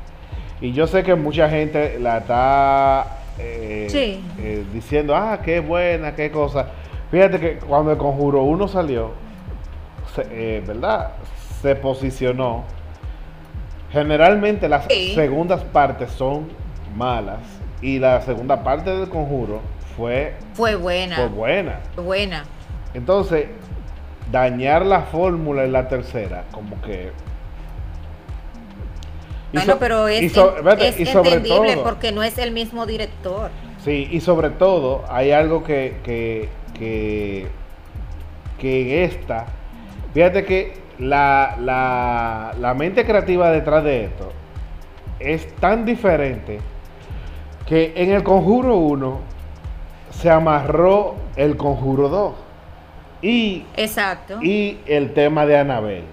Y 0.60 0.72
yo 0.72 0.86
sé 0.86 1.02
que 1.02 1.14
mucha 1.14 1.48
gente 1.48 1.98
la 1.98 2.18
está 2.18 3.06
eh, 3.38 4.20
eh, 4.38 4.64
diciendo, 4.74 5.16
ah, 5.16 5.40
qué 5.42 5.60
buena, 5.60 6.14
qué 6.14 6.30
cosa. 6.30 6.66
Fíjate 7.10 7.40
que 7.40 7.56
cuando 7.66 7.92
el 7.92 7.96
Conjuro 7.96 8.42
1 8.42 8.68
salió, 8.68 9.29
eh, 10.30 10.62
¿verdad? 10.66 11.12
Se 11.62 11.74
posicionó. 11.76 12.64
Generalmente 13.92 14.68
las 14.68 14.86
segundas 15.14 15.62
partes 15.64 16.10
son 16.12 16.48
malas 16.96 17.40
y 17.82 17.98
la 17.98 18.20
segunda 18.22 18.62
parte 18.62 18.90
del 18.90 19.08
Conjuro 19.08 19.60
fue 19.96 20.34
fue 20.54 20.76
buena. 20.76 21.16
Fue 21.16 21.26
buena. 21.26 21.80
Buena. 21.96 22.44
Entonces, 22.94 23.46
dañar 24.30 24.86
la 24.86 25.02
fórmula 25.02 25.64
en 25.64 25.72
la 25.72 25.88
tercera, 25.88 26.44
como 26.52 26.80
que 26.82 27.10
bueno, 29.52 29.76
pero 29.78 30.06
es, 30.08 30.36
entendible 30.36 31.76
porque 31.82 32.12
no 32.12 32.22
es 32.22 32.38
el 32.38 32.52
mismo 32.52 32.86
director. 32.86 33.50
Sí, 33.84 34.08
y 34.10 34.20
sobre 34.20 34.50
todo 34.50 35.04
hay 35.08 35.32
algo 35.32 35.64
que, 35.64 35.96
que, 36.04 36.48
que, 36.78 37.48
que 38.58 39.04
esta, 39.04 39.46
fíjate 40.14 40.44
que 40.44 40.74
la, 40.98 41.56
la, 41.60 42.54
la 42.58 42.74
mente 42.74 43.04
creativa 43.04 43.50
detrás 43.50 43.84
de 43.84 44.04
esto 44.04 44.32
es 45.18 45.54
tan 45.56 45.84
diferente 45.84 46.60
que 47.66 47.92
en 47.96 48.10
el 48.12 48.22
Conjuro 48.22 48.76
1 48.76 49.20
se 50.10 50.30
amarró 50.30 51.14
el 51.36 51.56
Conjuro 51.56 52.08
2 52.08 52.34
y, 53.22 53.64
Exacto. 53.76 54.42
y 54.42 54.78
el 54.86 55.12
tema 55.12 55.46
de 55.46 55.58
Anabel. 55.58 56.04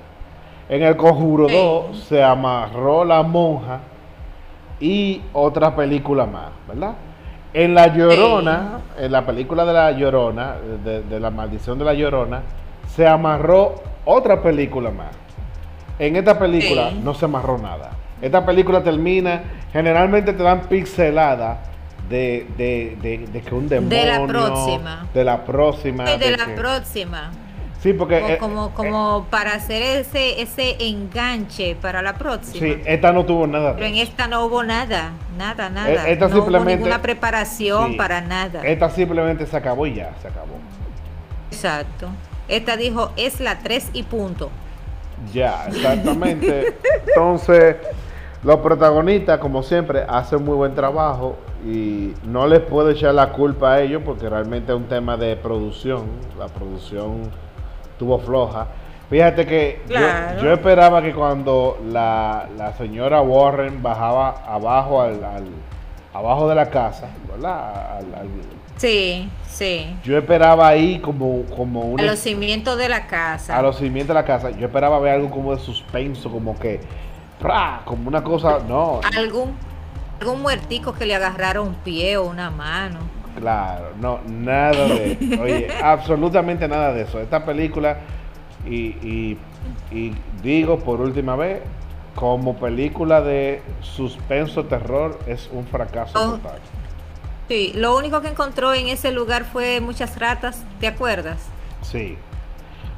En 0.70 0.84
el 0.84 0.98
Conjuro 0.98 1.48
2 1.48 1.98
se 1.98 2.24
amarró 2.24 3.06
la 3.06 3.24
monja 3.24 3.80
y 4.80 5.22
otra 5.34 5.76
película 5.76 6.26
más, 6.26 6.50
¿verdad? 6.68 6.96
En 7.54 7.74
La 7.74 7.88
Llorona, 7.88 8.82
en 9.00 9.12
la 9.12 9.26
película 9.26 9.66
de 9.66 9.74
La 9.74 9.92
Llorona, 9.92 10.56
de, 10.84 11.20
la 11.20 11.32
maldición 11.32 11.80
de 11.80 11.86
La 11.86 11.94
Llorona, 11.94 12.42
se 12.98 13.08
amarró 13.08 13.76
otra 14.06 14.42
película 14.42 14.90
más. 14.90 15.16
En 16.00 16.16
esta 16.16 16.40
película 16.40 16.90
no 16.92 17.14
se 17.14 17.26
amarró 17.26 17.60
nada. 17.60 17.92
Esta 18.24 18.44
película 18.44 18.84
termina, 18.84 19.44
generalmente 19.72 20.34
te 20.34 20.42
dan 20.42 20.62
pixelada 20.62 21.62
de, 22.10 22.48
de, 22.58 23.42
que 23.44 23.54
un 23.54 23.70
demonio. 23.70 23.96
De 23.96 24.06
la 24.06 24.26
próxima. 24.26 25.08
De 25.14 25.24
la 25.24 25.46
próxima. 25.46 26.04
de, 26.06 26.38
la 26.38 26.56
próxima. 26.56 27.32
Sí, 27.80 27.94
porque... 27.94 28.34
Eh, 28.34 28.38
como, 28.40 28.72
como, 28.72 29.28
para 29.30 29.54
hacer 29.54 29.84
ese, 30.00 30.42
ese 30.42 30.78
enganche 30.80 31.76
para 31.80 32.02
la 32.02 32.16
próxima. 32.16 32.60
Sí, 32.60 32.82
esta 32.84 33.12
no 33.12 33.26
tuvo 33.26 33.46
nada. 33.46 33.76
Pero 33.76 33.86
en 33.86 33.98
esta 33.98 34.28
no 34.28 34.44
hubo 34.46 34.64
nada, 34.64 35.12
nada, 35.38 35.70
nada. 35.70 36.10
Esta 36.10 36.28
no 36.28 36.34
simplemente, 36.34 36.74
hubo 36.74 36.78
ninguna 36.80 37.02
preparación 37.04 37.96
para 37.96 38.22
nada. 38.22 38.64
Esta 38.64 38.90
simplemente 38.90 39.46
se 39.46 39.56
acabó 39.56 39.86
y 39.86 39.94
ya, 39.94 40.16
se 40.20 40.30
acabó. 40.30 40.58
Exacto. 41.52 42.10
Esta 42.48 42.78
dijo, 42.78 43.12
es 43.18 43.40
la 43.40 43.60
3 43.60 43.92
y 43.94 44.04
punto. 44.04 44.50
Ya, 45.34 45.66
exactamente. 45.68 46.76
Entonces, 47.08 47.76
los 48.44 48.58
protagonistas, 48.58 49.40
como 49.40 49.64
siempre, 49.64 50.06
hacen 50.08 50.44
muy 50.44 50.56
buen 50.56 50.76
trabajo 50.76 51.36
y 51.66 52.14
no 52.24 52.48
les 52.48 52.60
puedo 52.62 52.90
echar 52.92 53.14
la 53.14 53.32
culpa 53.32 53.74
a 53.74 53.82
ellos 53.82 54.02
porque 54.06 54.30
realmente 54.30 54.72
es 54.72 54.78
un 54.78 54.86
tema 54.86 55.18
de 55.18 55.36
producción. 55.36 56.06
La 56.38 56.48
producción 56.48 57.24
estuvo 57.92 58.20
floja. 58.20 58.68
Fíjate 59.10 59.46
que 59.46 59.82
yo, 60.42 60.52
esperaba 60.52 61.02
que 61.02 61.14
cuando 61.14 61.78
la, 61.90 62.74
señora 62.78 63.22
Warren 63.22 63.82
bajaba 63.82 64.30
abajo 64.46 65.02
al, 65.02 65.20
abajo 66.18 66.50
de 66.50 66.56
la 66.56 66.70
casa, 66.70 67.10
¿verdad? 67.32 68.02
sí, 68.78 69.30
sí. 69.48 69.96
Yo 70.04 70.18
esperaba 70.18 70.68
ahí 70.68 71.00
como, 71.00 71.44
como 71.56 71.82
un... 71.82 72.00
A 72.00 72.04
los 72.04 72.20
cimientos 72.20 72.78
de 72.78 72.90
la 72.90 73.08
casa. 73.08 73.58
A 73.58 73.62
los 73.62 73.78
cimientos 73.78 74.10
de 74.10 74.22
la 74.22 74.26
casa. 74.26 74.52
Yo 74.52 74.68
esperaba 74.68 75.00
ver 75.00 75.14
algo 75.14 75.30
como 75.30 75.56
de 75.56 75.62
suspenso, 75.62 76.32
como 76.32 76.58
que... 76.58 76.80
Como 77.86 78.08
una 78.08 78.24
cosa... 78.24 78.60
No. 78.68 79.02
Algún, 79.16 79.56
algún 80.20 80.42
muertico 80.42 80.94
que 80.94 81.06
le 81.06 81.16
agarrara 81.16 81.62
un 81.62 81.76
pie 81.76 82.18
o 82.18 82.26
una 82.26 82.50
mano. 82.50 83.00
Claro, 83.40 83.92
no, 84.02 84.20
nada 84.28 84.88
de 84.88 85.40
Oye, 85.40 85.68
absolutamente 85.84 86.68
nada 86.68 86.92
de 86.94 87.04
eso. 87.04 87.20
Esta 87.20 87.46
película, 87.46 87.98
y, 88.66 89.38
digo 90.42 90.80
por 90.80 91.02
última 91.02 91.36
vez, 91.36 91.62
como 92.18 92.56
película 92.56 93.22
de 93.22 93.62
suspenso 93.82 94.66
terror, 94.66 95.20
es 95.28 95.50
un 95.54 95.68
fracaso 95.68 96.20
oh. 96.20 96.32
total. 96.38 96.60
Sí, 97.48 97.72
lo 97.76 97.96
único 97.96 98.22
que 98.22 98.28
encontró 98.28 98.74
en 98.74 98.88
ese 98.88 99.12
lugar 99.12 99.46
fue 99.46 99.80
muchas 99.80 100.20
ratas, 100.20 100.66
¿te 100.80 100.88
acuerdas? 100.88 101.38
Sí. 101.84 102.18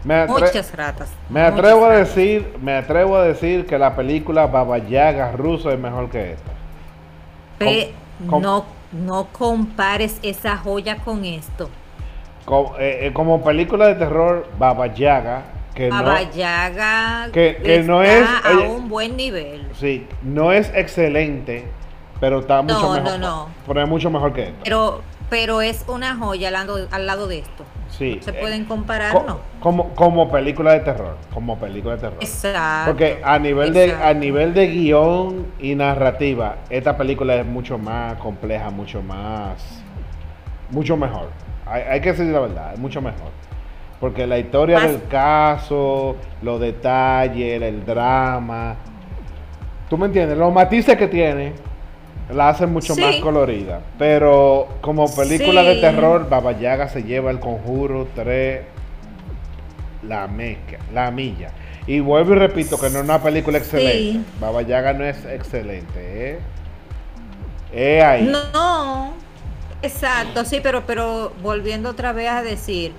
muchas 0.03 0.73
ratas. 0.75 1.11
Me 1.29 1.41
atrevo 1.41 1.85
a 1.85 1.97
decir, 1.97 2.57
me 2.61 2.77
atrevo 2.77 3.17
a 3.17 3.23
decir 3.23 3.65
que 3.65 3.77
la 3.77 3.95
película 3.95 4.47
Baba 4.47 4.77
Yaga 4.77 5.33
ruso 5.33 5.69
es 5.69 5.77
mejor 5.77 6.09
que 6.09 6.33
esta. 6.33 6.51
no 8.39 8.79
no 8.91 9.27
compares 9.31 10.19
esa 10.23 10.57
joya 10.57 10.97
con 10.97 11.25
esto. 11.25 11.69
Eh, 12.79 13.07
eh, 13.07 13.13
como, 13.13 13.43
película 13.43 13.87
de 13.87 13.95
terror, 13.95 14.47
Baba 14.57 14.87
Yaga, 14.87 15.43
que 17.31 17.83
no 17.85 18.03
es 18.03 18.27
a 18.43 18.59
un 18.69 18.89
buen 18.89 19.15
nivel. 19.15 19.67
Sí, 19.73 20.05
no 20.21 20.51
es 20.51 20.71
excelente, 20.75 21.65
pero 22.19 22.39
está 22.39 22.61
mucho 22.61 22.91
mejor. 22.91 23.03
No, 23.03 23.17
no, 23.17 23.49
Pero 23.65 23.81
es 23.81 23.87
mucho 23.87 24.09
mejor 24.09 24.33
que 24.33 24.43
esto. 24.43 24.59
Pero, 24.63 25.01
pero 25.29 25.61
es 25.61 25.85
una 25.87 26.15
joya 26.15 26.49
al 26.49 26.53
lado, 26.53 26.87
al 26.91 27.05
lado 27.05 27.27
de 27.27 27.39
esto. 27.39 27.63
Sí. 27.89 28.19
Se 28.21 28.33
pueden 28.33 28.65
comparar, 28.65 29.13
¿no? 29.25 29.39
Como, 29.59 29.95
como 29.95 30.31
película 30.31 30.73
de 30.73 30.81
terror, 30.81 31.17
como 31.33 31.57
película 31.57 31.95
de 31.95 32.01
terror. 32.01 32.17
Exacto. 32.21 32.91
Porque 32.91 33.19
a 33.23 33.39
nivel 33.39 33.73
de 33.73 33.93
a 33.93 34.13
nivel 34.13 34.53
de 34.53 34.67
guion 34.67 35.47
y 35.59 35.75
narrativa, 35.75 36.57
esta 36.69 36.97
película 36.97 37.35
es 37.35 37.45
mucho 37.45 37.77
más 37.77 38.15
compleja, 38.15 38.69
mucho 38.69 39.01
más 39.01 39.81
mucho 40.69 40.95
mejor. 40.95 41.29
Hay, 41.65 41.81
hay 41.83 42.01
que 42.01 42.11
decir 42.11 42.27
la 42.27 42.39
verdad, 42.39 42.73
es 42.73 42.79
mucho 42.79 43.01
mejor. 43.01 43.31
Porque 43.99 44.25
la 44.25 44.37
historia 44.37 44.79
del 44.79 45.07
caso, 45.07 46.15
los 46.41 46.59
detalles, 46.59 47.61
el 47.61 47.85
drama, 47.85 48.75
tú 49.89 49.97
me 49.97 50.05
entiendes, 50.05 50.37
los 50.37 50.53
matices 50.53 50.97
que 50.97 51.07
tiene 51.07 51.53
la 52.33 52.49
hacen 52.49 52.71
mucho 52.71 52.95
más 52.95 53.15
colorida. 53.17 53.81
Pero 53.97 54.69
como 54.81 55.13
película 55.13 55.63
de 55.63 55.75
terror, 55.75 56.29
Baba 56.29 56.53
Yaga 56.53 56.87
se 56.87 57.03
lleva 57.03 57.31
el 57.31 57.39
conjuro 57.39 58.07
3 58.15 58.61
la 60.03 60.27
mezcla, 60.27 60.79
la 60.93 61.11
milla. 61.11 61.51
Y 61.87 61.99
vuelvo 61.99 62.33
y 62.33 62.37
repito 62.37 62.79
que 62.79 62.89
no 62.89 62.99
es 62.99 63.03
una 63.03 63.21
película 63.21 63.57
excelente. 63.57 64.21
Baba 64.39 64.61
Yaga 64.61 64.93
no 64.93 65.05
es 65.05 65.25
excelente, 65.25 65.89
¿eh? 65.95 66.39
Es 67.73 68.03
ahí. 68.03 68.31
No, 68.53 69.13
exacto, 69.81 70.45
sí, 70.45 70.59
pero, 70.61 70.85
pero 70.85 71.31
volviendo 71.41 71.89
otra 71.89 72.13
vez 72.13 72.29
a 72.29 72.43
decir, 72.43 72.93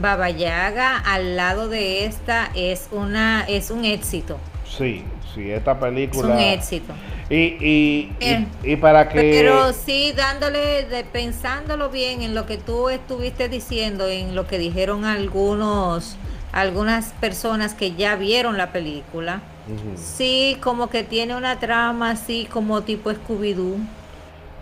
Baba 0.00 0.30
Yaga 0.30 0.98
al 0.98 1.36
lado 1.36 1.68
de 1.68 2.04
esta 2.06 2.50
es 2.54 2.88
una 2.90 3.44
es 3.48 3.70
un 3.70 3.84
éxito. 3.84 4.38
Sí, 4.66 5.04
sí, 5.34 5.50
esta 5.50 5.78
película. 5.78 6.34
Es 6.34 6.34
un 6.34 6.40
éxito. 6.40 6.92
Y, 7.30 7.36
y, 7.36 8.14
y, 8.62 8.76
para 8.76 9.08
que. 9.08 9.20
Pero 9.20 9.72
sí, 9.72 10.12
dándole, 10.14 10.84
de, 10.84 11.04
pensándolo 11.04 11.88
bien 11.88 12.22
en 12.22 12.34
lo 12.34 12.44
que 12.44 12.58
tú 12.58 12.90
estuviste 12.90 13.48
diciendo, 13.48 14.08
en 14.08 14.34
lo 14.34 14.46
que 14.46 14.58
dijeron 14.58 15.04
algunos, 15.06 16.16
algunas 16.52 17.12
personas 17.14 17.72
que 17.72 17.94
ya 17.94 18.16
vieron 18.16 18.58
la 18.58 18.72
película. 18.72 19.40
Sí, 19.96 20.58
como 20.60 20.90
que 20.90 21.04
tiene 21.04 21.34
una 21.34 21.58
trama 21.58 22.10
así 22.10 22.46
como 22.52 22.82
tipo 22.82 23.10
Scooby-Doo. 23.10 23.78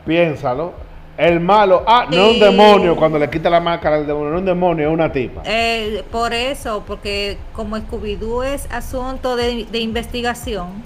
Piénsalo. 0.06 0.74
El 1.18 1.40
malo, 1.40 1.84
ah, 1.86 2.06
no 2.10 2.16
es 2.16 2.34
un 2.34 2.40
demonio 2.40 2.96
cuando 2.96 3.18
le 3.18 3.28
quita 3.28 3.50
la 3.50 3.60
máscara 3.60 3.96
al 3.96 4.06
demonio, 4.06 4.30
no 4.30 4.36
es 4.36 4.40
un 4.40 4.46
demonio, 4.46 4.88
es 4.88 4.94
una 4.94 5.12
tipa. 5.12 5.42
Eh, 5.44 6.02
por 6.10 6.32
eso, 6.32 6.82
porque 6.86 7.36
como 7.52 7.76
Scooby-Doo 7.76 8.42
es 8.44 8.66
asunto 8.72 9.36
de, 9.36 9.66
investigación. 9.74 10.82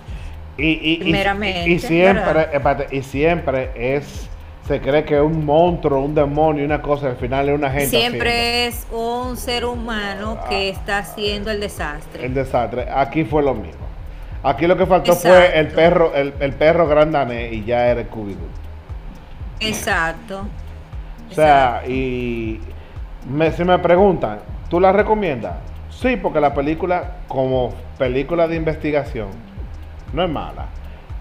Y, 0.59 0.67
y, 0.67 1.03
y, 1.05 1.79
siempre, 1.79 2.87
y 2.91 3.03
siempre 3.03 3.71
es, 3.77 4.29
se 4.67 4.81
cree 4.81 5.05
que 5.05 5.15
es 5.15 5.21
un 5.21 5.45
monstruo, 5.45 6.03
un 6.03 6.15
demonio, 6.15 6.65
una 6.65 6.83
cosa, 6.83 7.09
al 7.09 7.17
final 7.17 7.49
es 7.49 7.55
una 7.55 7.71
gente. 7.71 7.87
Siempre 7.87 8.67
es 8.67 8.85
un 8.91 9.37
ser 9.37 9.65
humano 9.65 10.41
que 10.49 10.71
está 10.71 10.99
haciendo 10.99 11.53
el 11.53 11.61
desastre. 11.61 12.27
El 12.27 12.35
desastre. 12.35 12.89
Aquí 12.93 13.25
fue 13.25 13.45
lo 13.45 13.55
mismo. 13.55 13.87
Aquí 14.43 14.67
lo 14.67 14.77
que 14.77 14.87
faltó 14.87 15.15
fue 15.15 15.57
el 15.59 15.69
perro, 15.69 16.15
el, 16.15 16.35
el 16.41 16.53
perro 16.53 16.89
grandané 16.89 17.53
y 17.53 17.65
ya 17.65 17.87
era 17.87 18.03
Scooby-Doo. 18.03 18.67
Exacto. 19.61 20.47
O 21.31 21.35
sea, 21.35 21.83
y 21.87 22.61
me, 23.29 23.51
si 23.53 23.65
me 23.65 23.79
preguntan, 23.79 24.41
¿tú 24.69 24.81
la 24.81 24.93
recomiendas? 24.93 25.55
Sí, 25.91 26.17
porque 26.17 26.41
la 26.41 26.55
película, 26.55 27.19
como 27.29 27.75
película 27.99 28.47
de 28.47 28.57
investigación, 28.57 29.29
no 30.13 30.23
es 30.25 30.31
mala. 30.31 30.67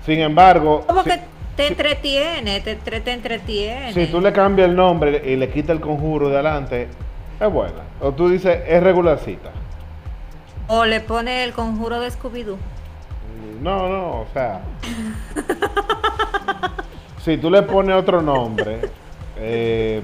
Sin 0.06 0.19
embargo... 0.19 0.84
Como 0.86 1.04
que 1.04 1.19
te 1.56 1.67
entretiene, 1.67 2.60
te, 2.60 2.76
te, 2.76 3.12
entretiene. 3.12 3.93
Si 3.93 4.08
tú 4.08 4.19
le 4.19 4.34
cambias 4.34 4.69
el 4.69 4.76
nombre 4.76 5.21
y 5.26 5.38
le 5.38 5.50
quitas 5.50 5.71
el 5.71 5.82
conjuro 5.82 6.30
de 6.30 6.36
adelante, 6.36 6.89
es 7.39 7.52
buena. 7.52 7.84
O 8.02 8.12
tú 8.12 8.30
dices, 8.30 8.60
es 8.67 8.84
regularcita. 8.84 9.52
O 10.67 10.86
le 10.86 11.00
pone 11.00 11.43
el 11.43 11.54
conjuro 11.54 12.02
de 12.02 12.10
Scooby-Doo. 12.10 12.58
No, 13.62 13.89
no, 13.89 14.21
o 14.21 14.28
sea... 14.34 14.62
si 17.25 17.38
tú 17.38 17.49
le 17.49 17.63
pones 17.63 17.95
otro 17.95 18.21
nombre, 18.21 18.81
eh, 19.38 19.99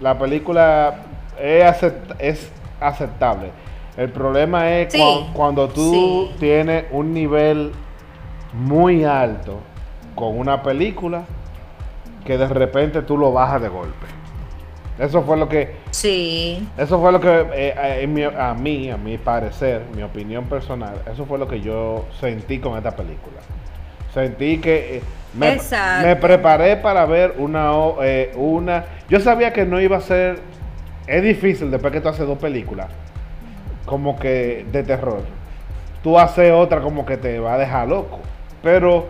la 0.00 0.16
película 0.16 0.94
es, 1.36 2.52
aceptable. 2.80 3.50
El 3.96 4.10
problema 4.10 4.70
es 4.70 4.94
cuando 5.34 5.68
tú 5.68 6.30
tienes 6.38 6.84
un 6.92 7.12
nivel 7.12 7.72
muy 8.52 9.02
alto 9.02 9.58
con 10.14 10.38
una 10.38 10.62
película 10.62 11.24
que 12.24 12.38
de 12.38 12.46
repente 12.46 13.02
tú 13.02 13.18
lo 13.18 13.32
bajas 13.32 13.60
de 13.60 13.68
golpe. 13.68 14.06
Eso 15.00 15.22
fue 15.22 15.36
lo 15.36 15.48
que. 15.48 15.74
Sí. 15.90 16.68
Eso 16.78 17.00
fue 17.00 17.10
lo 17.10 17.20
que, 17.20 17.28
eh, 17.28 17.74
eh, 17.76 18.36
a 18.38 18.54
mí, 18.54 18.88
a 18.88 18.96
mi 18.96 19.18
parecer, 19.18 19.82
mi 19.96 20.02
opinión 20.04 20.44
personal, 20.44 21.02
eso 21.12 21.24
fue 21.24 21.38
lo 21.38 21.48
que 21.48 21.60
yo 21.60 22.04
sentí 22.20 22.60
con 22.60 22.76
esta 22.76 22.92
película. 22.92 23.40
Sentí 24.12 24.58
que 24.58 24.96
eh, 24.96 25.02
me, 25.34 26.16
preparé 26.16 26.76
para 26.76 27.06
ver 27.06 27.34
una, 27.38 27.70
eh, 28.02 28.32
una... 28.36 28.84
Yo 29.08 29.20
sabía 29.20 29.52
que 29.52 29.64
no 29.64 29.80
iba 29.80 29.96
a 29.96 30.00
ser... 30.00 30.38
Es 31.06 31.22
difícil 31.22 31.70
después 31.70 31.92
que 31.92 32.00
tú 32.00 32.08
haces 32.08 32.26
dos 32.26 32.38
películas, 32.38 32.88
como 33.86 34.18
que 34.18 34.66
de 34.70 34.82
terror. 34.82 35.22
Tú 36.02 36.18
haces 36.18 36.52
otra 36.52 36.80
como 36.80 37.06
que 37.06 37.16
te 37.16 37.38
va 37.38 37.54
a 37.54 37.58
dejar 37.58 37.88
loco. 37.88 38.20
Pero 38.62 39.06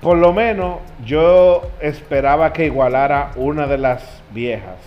por 0.00 0.16
lo 0.16 0.32
menos 0.32 0.78
yo 1.04 1.62
esperaba 1.80 2.52
que 2.52 2.66
igualara 2.66 3.32
una 3.36 3.66
de 3.66 3.78
las 3.78 4.02
viejas. 4.30 4.78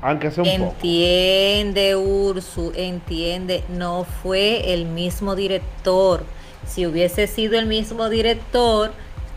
Aunque 0.00 0.30
sea 0.30 0.44
un 0.44 0.50
entiende, 0.50 1.96
Ursu, 1.96 2.72
entiende. 2.76 3.64
No 3.68 4.04
fue 4.04 4.72
el 4.72 4.86
mismo 4.86 5.34
director 5.34 6.24
si 6.66 6.86
hubiese 6.86 7.26
sido 7.26 7.58
el 7.58 7.66
mismo 7.66 8.08
director, 8.08 8.90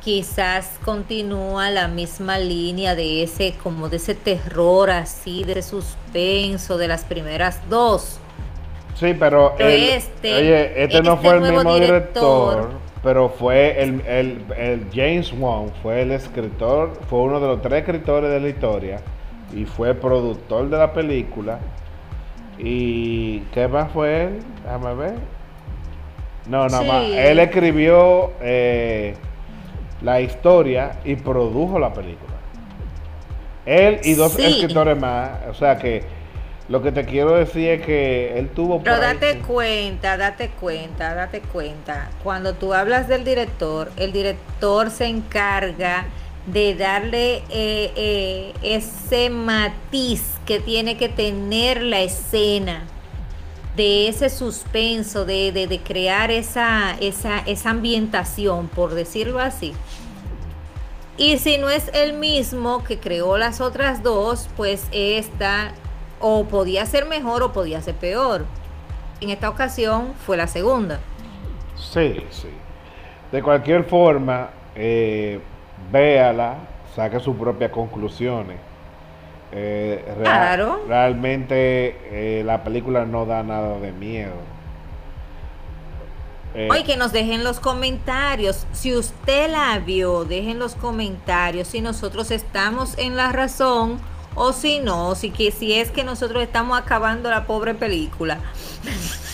quizás 0.03 0.79
continúa 0.83 1.69
la 1.69 1.87
misma 1.87 2.39
línea 2.39 2.95
de 2.95 3.23
ese, 3.23 3.53
como 3.61 3.89
de 3.89 3.97
ese 3.97 4.15
terror 4.15 4.89
así, 4.89 5.43
de 5.43 5.53
ese 5.53 5.63
suspenso 5.63 6.77
de 6.77 6.87
las 6.87 7.03
primeras 7.05 7.61
dos. 7.69 8.19
Sí, 8.95 9.15
pero, 9.17 9.55
este, 9.59 10.35
oye, 10.35 10.83
este, 10.83 11.01
no 11.01 11.13
este 11.13 11.27
fue 11.27 11.35
el 11.35 11.41
mismo 11.41 11.73
director, 11.73 12.69
pero 13.01 13.29
fue 13.29 13.81
el, 13.81 14.01
el, 14.05 14.87
James 14.93 15.31
Wan, 15.37 15.71
fue 15.81 16.01
el 16.01 16.11
escritor, 16.11 16.99
fue 17.09 17.19
uno 17.19 17.39
de 17.39 17.47
los 17.47 17.61
tres 17.61 17.79
escritores 17.79 18.29
de 18.29 18.39
la 18.39 18.49
historia 18.49 19.01
y 19.53 19.65
fue 19.65 19.93
productor 19.93 20.69
de 20.69 20.77
la 20.77 20.91
película. 20.91 21.59
¿Y 22.57 23.39
qué 23.53 23.69
más 23.69 23.89
fue 23.91 24.23
él? 24.23 24.39
Déjame 24.65 24.93
ver. 24.95 25.38
No, 26.49 26.67
nada 26.67 26.83
más. 26.83 27.03
Él 27.03 27.37
escribió 27.39 28.33
eh, 28.41 29.13
la 30.01 30.19
historia 30.19 30.99
y 31.05 31.15
produjo 31.15 31.77
la 31.77 31.93
película. 31.93 32.33
Él 33.67 33.99
y 34.03 34.15
dos 34.15 34.37
escritores 34.39 34.97
más. 34.97 35.29
O 35.47 35.53
sea 35.53 35.77
que 35.77 36.03
lo 36.67 36.81
que 36.81 36.91
te 36.91 37.05
quiero 37.05 37.35
decir 37.35 37.69
es 37.69 37.85
que 37.85 38.39
él 38.39 38.49
tuvo... 38.49 38.81
Pero 38.81 38.99
date 38.99 39.39
cuenta, 39.39 40.17
date 40.17 40.49
cuenta, 40.59 41.13
date 41.13 41.41
cuenta. 41.41 42.09
Cuando 42.23 42.55
tú 42.55 42.73
hablas 42.73 43.07
del 43.07 43.23
director, 43.23 43.91
el 43.95 44.11
director 44.11 44.89
se 44.89 45.05
encarga 45.05 46.05
de 46.47 46.73
darle 46.73 47.43
eh, 47.49 47.91
eh, 47.95 48.53
ese 48.63 49.29
matiz 49.29 50.23
que 50.47 50.59
tiene 50.59 50.97
que 50.97 51.09
tener 51.09 51.83
la 51.83 52.01
escena 52.01 52.87
de 53.75 54.07
ese 54.07 54.29
suspenso, 54.29 55.25
de, 55.25 55.51
de, 55.51 55.79
crear 55.79 56.31
esa, 56.31 56.95
esa, 56.99 57.39
esa 57.39 57.69
ambientación, 57.69 58.67
por 58.67 58.93
decirlo 58.93 59.39
así. 59.39 59.73
Y 61.17 61.37
si 61.37 61.57
no 61.57 61.69
es 61.69 61.89
el 61.93 62.13
mismo 62.13 62.83
que 62.83 62.97
creó 62.97 63.37
las 63.37 63.61
otras 63.61 64.03
dos, 64.03 64.47
pues 64.55 64.87
esta 64.91 65.73
o 66.19 66.45
podía 66.45 66.85
ser 66.85 67.05
mejor 67.05 67.43
o 67.43 67.53
podía 67.53 67.81
ser 67.81 67.95
peor. 67.95 68.45
En 69.21 69.29
esta 69.29 69.49
ocasión 69.49 70.13
fue 70.25 70.37
la 70.37 70.47
segunda. 70.47 70.99
Sí, 71.75 72.23
sí. 72.31 72.49
De 73.31 73.43
cualquier 73.43 73.83
forma, 73.83 74.49
eh, 74.75 75.39
véala, 75.91 76.57
saque 76.95 77.19
sus 77.19 77.35
propias 77.35 77.71
conclusiones. 77.71 78.68
Eh, 79.51 80.05
claro. 80.21 80.81
Realmente 80.87 81.97
eh, 82.11 82.43
la 82.43 82.63
película 82.63 83.05
no 83.05 83.25
da 83.25 83.43
nada 83.43 83.79
de 83.79 83.91
miedo. 83.91 84.33
Eh, 86.55 86.67
Oye, 86.71 86.83
que 86.83 86.97
nos 86.97 87.11
dejen 87.11 87.43
los 87.43 87.59
comentarios. 87.59 88.65
Si 88.73 88.95
usted 88.95 89.51
la 89.51 89.79
vio, 89.79 90.25
dejen 90.25 90.59
los 90.59 90.75
comentarios 90.75 91.67
si 91.67 91.81
nosotros 91.81 92.31
estamos 92.31 92.97
en 92.97 93.15
la 93.15 93.31
razón 93.31 93.99
o 94.35 94.53
si 94.53 94.79
no, 94.79 95.15
si, 95.15 95.31
que, 95.31 95.51
si 95.51 95.73
es 95.73 95.91
que 95.91 96.03
nosotros 96.03 96.41
estamos 96.41 96.79
acabando 96.79 97.29
la 97.29 97.45
pobre 97.45 97.73
película. 97.73 98.39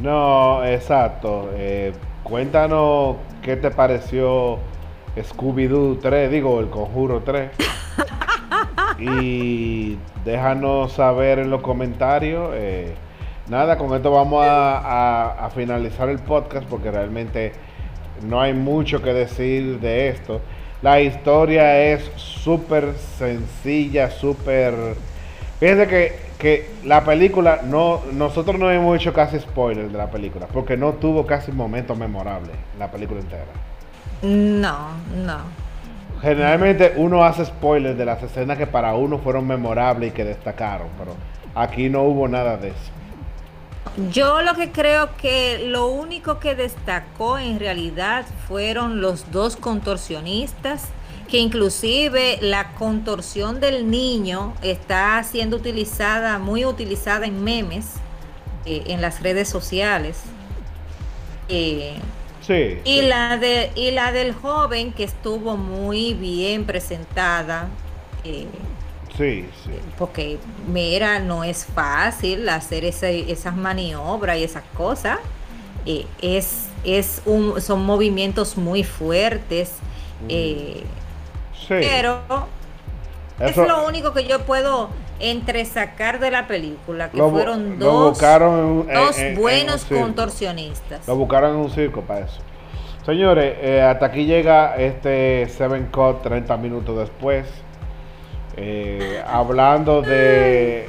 No, 0.00 0.62
exacto. 0.64 1.50
Eh, 1.54 1.92
cuéntanos 2.22 3.16
qué 3.42 3.56
te 3.56 3.70
pareció 3.70 4.58
Scooby-Doo 5.16 5.98
3, 6.00 6.30
digo, 6.30 6.60
el 6.60 6.68
Conjuro 6.68 7.22
3. 7.24 7.50
Y 8.98 9.98
déjanos 10.24 10.92
saber 10.92 11.38
en 11.38 11.50
los 11.50 11.62
comentarios. 11.62 12.50
Eh, 12.54 12.94
nada, 13.48 13.76
con 13.78 13.94
esto 13.94 14.10
vamos 14.10 14.44
a, 14.46 15.48
finalizar 15.54 16.08
el 16.08 16.18
podcast 16.18 16.66
porque 16.68 16.90
realmente 16.90 17.52
no 18.26 18.40
hay 18.40 18.52
mucho 18.52 19.02
que 19.02 19.12
decir 19.12 19.80
de 19.80 20.08
esto. 20.08 20.40
La 20.82 21.00
historia 21.00 21.80
es 21.80 22.10
súper 22.16 22.94
sencilla, 23.18 24.10
súper... 24.10 24.74
Fíjense 25.58 25.86
que, 25.88 26.18
que, 26.38 26.70
la 26.84 27.02
película, 27.02 27.60
no 27.64 28.02
nosotros 28.12 28.58
no 28.58 28.70
hemos 28.70 28.96
hecho 28.96 29.14
casi 29.14 29.38
spoilers 29.38 29.90
de 29.90 29.96
la 29.96 30.10
película, 30.10 30.46
porque 30.46 30.76
no 30.76 30.92
tuvo 30.92 31.24
casi 31.24 31.50
momentos 31.50 31.96
memorables 31.96 32.54
la 32.78 32.90
película 32.90 33.20
entera. 33.20 33.44
No, 34.22 34.90
no. 35.14 35.65
Generalmente 36.22 36.94
uno 36.96 37.24
hace 37.24 37.44
spoilers 37.44 37.96
de 37.96 38.04
las 38.04 38.22
escenas 38.22 38.56
que 38.56 38.66
para 38.66 38.94
uno 38.94 39.18
fueron 39.18 39.46
memorables 39.46 40.10
y 40.10 40.14
que 40.14 40.24
destacaron, 40.24 40.88
pero 40.98 41.14
aquí 41.54 41.88
no 41.88 42.02
hubo 42.02 42.26
nada 42.26 42.56
de 42.56 42.68
eso. 42.68 42.96
Yo 44.12 44.42
lo 44.42 44.54
que 44.54 44.72
creo 44.72 45.16
que 45.16 45.66
lo 45.68 45.86
único 45.86 46.38
que 46.38 46.54
destacó 46.54 47.38
en 47.38 47.58
realidad 47.58 48.26
fueron 48.46 49.00
los 49.00 49.30
dos 49.30 49.56
contorsionistas, 49.56 50.88
que 51.28 51.38
inclusive 51.38 52.38
la 52.42 52.72
contorsión 52.74 53.58
del 53.58 53.90
niño 53.90 54.52
está 54.62 55.22
siendo 55.22 55.56
utilizada, 55.56 56.38
muy 56.38 56.64
utilizada 56.64 57.26
en 57.26 57.42
memes, 57.42 57.94
eh, 58.66 58.84
en 58.88 59.00
las 59.00 59.22
redes 59.22 59.48
sociales. 59.48 60.20
Eh, 61.48 61.96
sí, 62.46 62.78
y, 62.84 63.02
La 63.02 63.36
de, 63.38 63.70
y 63.74 63.90
la 63.90 64.12
del 64.12 64.34
joven 64.34 64.92
que 64.92 65.04
estuvo 65.04 65.56
muy 65.56 66.14
bien 66.14 66.64
presentada. 66.66 67.68
Eh, 68.24 68.46
Sí, 69.16 69.48
sí. 69.64 69.70
Porque, 69.98 70.38
mira, 70.66 71.20
no 71.20 71.42
es 71.42 71.64
fácil 71.64 72.48
hacer 72.48 72.84
esas 72.84 73.56
maniobras 73.56 74.36
y 74.36 74.44
esas 74.44 74.64
cosas. 74.76 75.18
Eh, 75.86 76.06
es, 76.20 76.66
es 76.84 77.22
un, 77.24 77.60
son 77.62 77.84
movimientos 77.86 78.56
muy 78.58 78.84
fuertes. 78.84 79.72
Mm. 80.22 80.26
Eh, 80.28 80.82
pero 81.68 82.20
es 83.40 83.56
lo 83.56 83.86
único 83.86 84.12
que 84.12 84.26
yo 84.26 84.44
puedo 84.44 84.90
entresacar 85.20 86.20
de 86.20 86.30
la 86.30 86.46
película, 86.46 87.10
que 87.10 87.22
fueron 87.22 87.78
dos, 87.78 88.18
dos 88.18 89.16
buenos 89.36 89.84
contorsionistas. 89.84 91.06
Lo 91.06 91.16
buscaron 91.16 91.52
en 91.52 91.56
un 91.56 91.70
circo 91.70 92.02
para 92.02 92.26
eso. 92.26 92.40
Señores, 93.04 93.56
eh, 93.60 93.82
hasta 93.82 94.06
aquí 94.06 94.26
llega 94.26 94.76
este 94.76 95.48
Seven 95.48 95.86
Cut 95.86 96.22
30 96.22 96.56
minutos 96.56 96.98
después. 96.98 97.46
Eh, 98.56 99.22
hablando 99.26 100.02
de, 100.02 100.88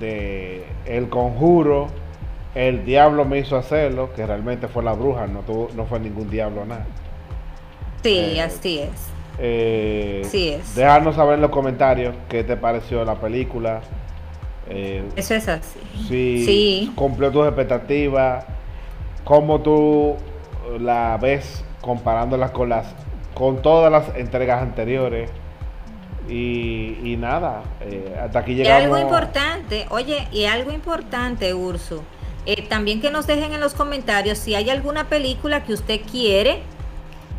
de 0.00 0.64
El 0.86 1.08
Conjuro, 1.08 1.88
el 2.54 2.86
diablo 2.86 3.26
me 3.26 3.38
hizo 3.38 3.56
hacerlo, 3.56 4.14
que 4.14 4.24
realmente 4.24 4.66
fue 4.66 4.82
la 4.82 4.94
bruja, 4.94 5.26
no, 5.26 5.42
no 5.74 5.84
fue 5.84 6.00
ningún 6.00 6.30
diablo 6.30 6.64
nada. 6.64 6.86
Sí, 8.02 8.16
eh, 8.18 8.40
así 8.40 8.78
es. 8.78 9.15
Eh, 9.38 10.22
es. 10.32 10.74
Déjanos 10.74 11.16
saber 11.16 11.34
en 11.34 11.42
los 11.42 11.50
comentarios 11.50 12.14
qué 12.28 12.44
te 12.44 12.56
pareció 12.56 13.04
la 13.04 13.16
película. 13.16 13.80
Eh, 14.68 15.04
Eso 15.14 15.34
es 15.34 15.48
así. 15.48 15.78
Si 16.08 16.44
sí. 16.44 16.92
cumplió 16.94 17.30
tus 17.30 17.46
expectativas, 17.46 18.44
cómo 19.24 19.60
tú 19.60 20.16
la 20.80 21.18
ves 21.20 21.64
comparándolas 21.80 22.50
con 22.50 22.68
las 22.70 22.86
con 23.36 23.60
todas 23.60 23.92
las 23.92 24.16
entregas 24.16 24.62
anteriores. 24.62 25.30
Y, 26.28 27.16
nada, 27.20 27.62
eh, 27.82 28.18
hasta 28.20 28.40
aquí 28.40 28.54
llegamos. 28.54 28.80
Y 28.80 28.84
algo 28.84 28.98
importante, 28.98 29.86
oye, 29.90 30.26
y 30.32 30.46
algo 30.46 30.72
importante, 30.72 31.54
Urso, 31.54 32.02
eh, 32.46 32.62
también 32.62 33.00
que 33.00 33.12
nos 33.12 33.28
dejen 33.28 33.52
en 33.52 33.60
los 33.60 33.74
comentarios 33.74 34.38
si 34.38 34.56
hay 34.56 34.70
alguna 34.70 35.08
película 35.08 35.62
que 35.62 35.72
usted 35.72 36.00
quiere 36.10 36.62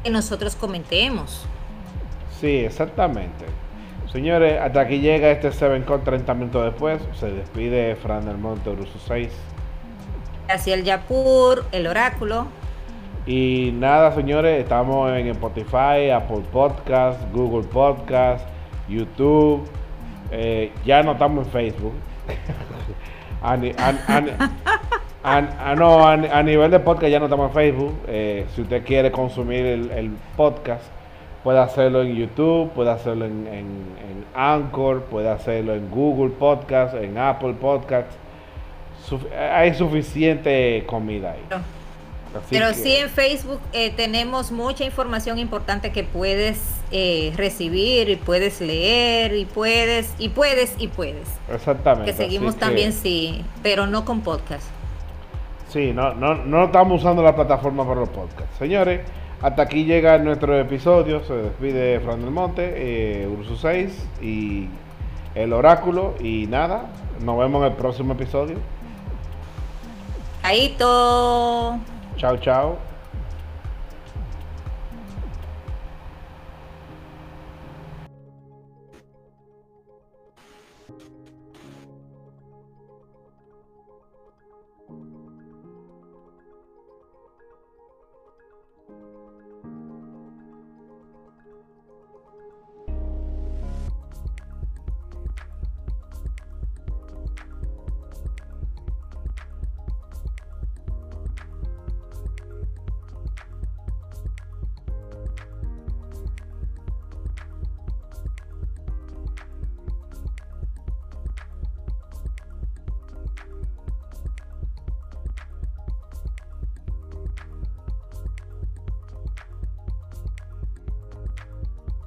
que 0.04 0.10
nosotros 0.10 0.56
comentemos. 0.56 1.46
Sí, 2.40 2.66
exactamente. 2.66 3.46
Señores, 4.12 4.60
hasta 4.60 4.82
aquí 4.82 5.00
llega 5.00 5.30
este 5.32 5.52
Seven 5.52 5.84
con 5.84 6.04
30 6.04 6.34
minutos 6.34 6.66
después. 6.66 7.02
Se 7.14 7.32
despide 7.32 7.96
Fran 7.96 8.26
del 8.26 8.38
Monte 8.38 8.70
Urso 8.70 9.00
6. 9.08 9.30
Hacia 10.50 10.76
el 10.76 10.84
Yapur, 10.84 11.66
el 11.72 11.88
oráculo. 11.88 12.48
Y 13.26 13.72
nada, 13.74 14.14
señores, 14.14 14.62
estamos 14.62 15.12
en 15.12 15.28
Spotify, 15.28 16.10
Apple 16.12 16.44
Podcast, 16.52 17.20
Google 17.34 17.68
Podcast 17.68 18.48
YouTube, 18.88 19.68
eh, 20.32 20.72
ya 20.86 21.04
no 21.04 21.14
estamos 21.14 21.46
en 21.46 21.52
Facebook. 21.52 21.94
a, 23.42 23.58
no, 25.76 26.08
a, 26.08 26.44
nivel 26.44 26.72
de 26.72 26.80
podcast 26.80 27.12
ya 27.12 27.20
no 27.20 27.26
estamos 27.26 27.50
en 27.50 27.54
Facebook. 27.54 27.94
Eh, 28.08 28.46
si 28.56 28.62
usted 28.62 28.84
quiere 28.86 29.12
consumir 29.12 29.66
el, 29.66 30.12
podcast, 30.36 30.86
puede 31.48 31.60
hacerlo 31.60 32.02
en 32.02 32.14
YouTube, 32.14 32.72
puede 32.72 32.92
hacerlo 32.92 33.24
en, 33.24 33.48
en, 33.48 34.26
Anchor, 34.36 35.04
puede 35.04 35.30
hacerlo 35.30 35.76
en 35.76 35.90
Google 35.90 36.32
Podcast, 36.32 36.94
en 36.94 37.18
Apple 37.18 37.54
Podcast. 37.54 38.12
hay 39.34 39.74
suficiente 39.74 40.84
comida 40.86 41.32
ahí. 41.32 41.62
Pero 42.50 42.74
sí 42.74 42.98
en 42.98 43.10
Facebook 43.10 43.62
eh, 43.72 43.92
tenemos 43.92 44.52
mucha 44.52 44.84
información 44.84 45.40
importante 45.40 45.94
que 45.94 46.04
puedes 46.04 46.82
eh, 46.92 47.32
recibir 47.38 48.10
y 48.10 48.18
puedes 48.18 48.60
leer 48.60 49.34
y 49.34 49.46
puedes 49.46 50.16
y 50.20 50.28
puedes 50.28 50.76
y 50.78 50.90
puedes. 50.90 51.30
Exactamente. 51.50 52.12
Que 52.12 52.18
seguimos 52.18 52.58
también 52.58 52.92
sí, 52.92 53.46
pero 53.64 53.88
no 53.88 54.04
con 54.04 54.20
podcast. 54.20 54.68
Sí, 55.70 55.94
no, 55.94 56.14
no, 56.14 56.36
no 56.36 56.66
estamos 56.66 57.00
usando 57.00 57.24
la 57.24 57.34
plataforma 57.34 57.88
para 57.88 58.02
los 58.02 58.10
podcasts. 58.10 58.58
Señores, 58.58 59.00
hasta 59.42 59.62
aquí 59.62 59.86
llega 59.86 60.18
nuestro 60.18 60.58
episodio. 60.60 61.24
Se 61.24 61.34
despide 61.34 62.00
Fran 62.00 62.22
del 62.22 62.32
Monte, 62.32 62.74
eh, 62.76 63.28
Urso 63.28 63.56
6 63.56 64.08
y 64.22 64.68
el 65.36 65.54
oráculo. 65.54 66.16
Y 66.20 66.48
nada, 66.48 66.86
nos 67.24 67.38
vemos 67.38 67.62
en 67.62 67.72
el 67.72 67.78
próximo 67.78 68.14
episodio. 68.14 68.58
Todo. 70.78 71.78
Chao, 72.18 72.38
chao. 72.38 72.87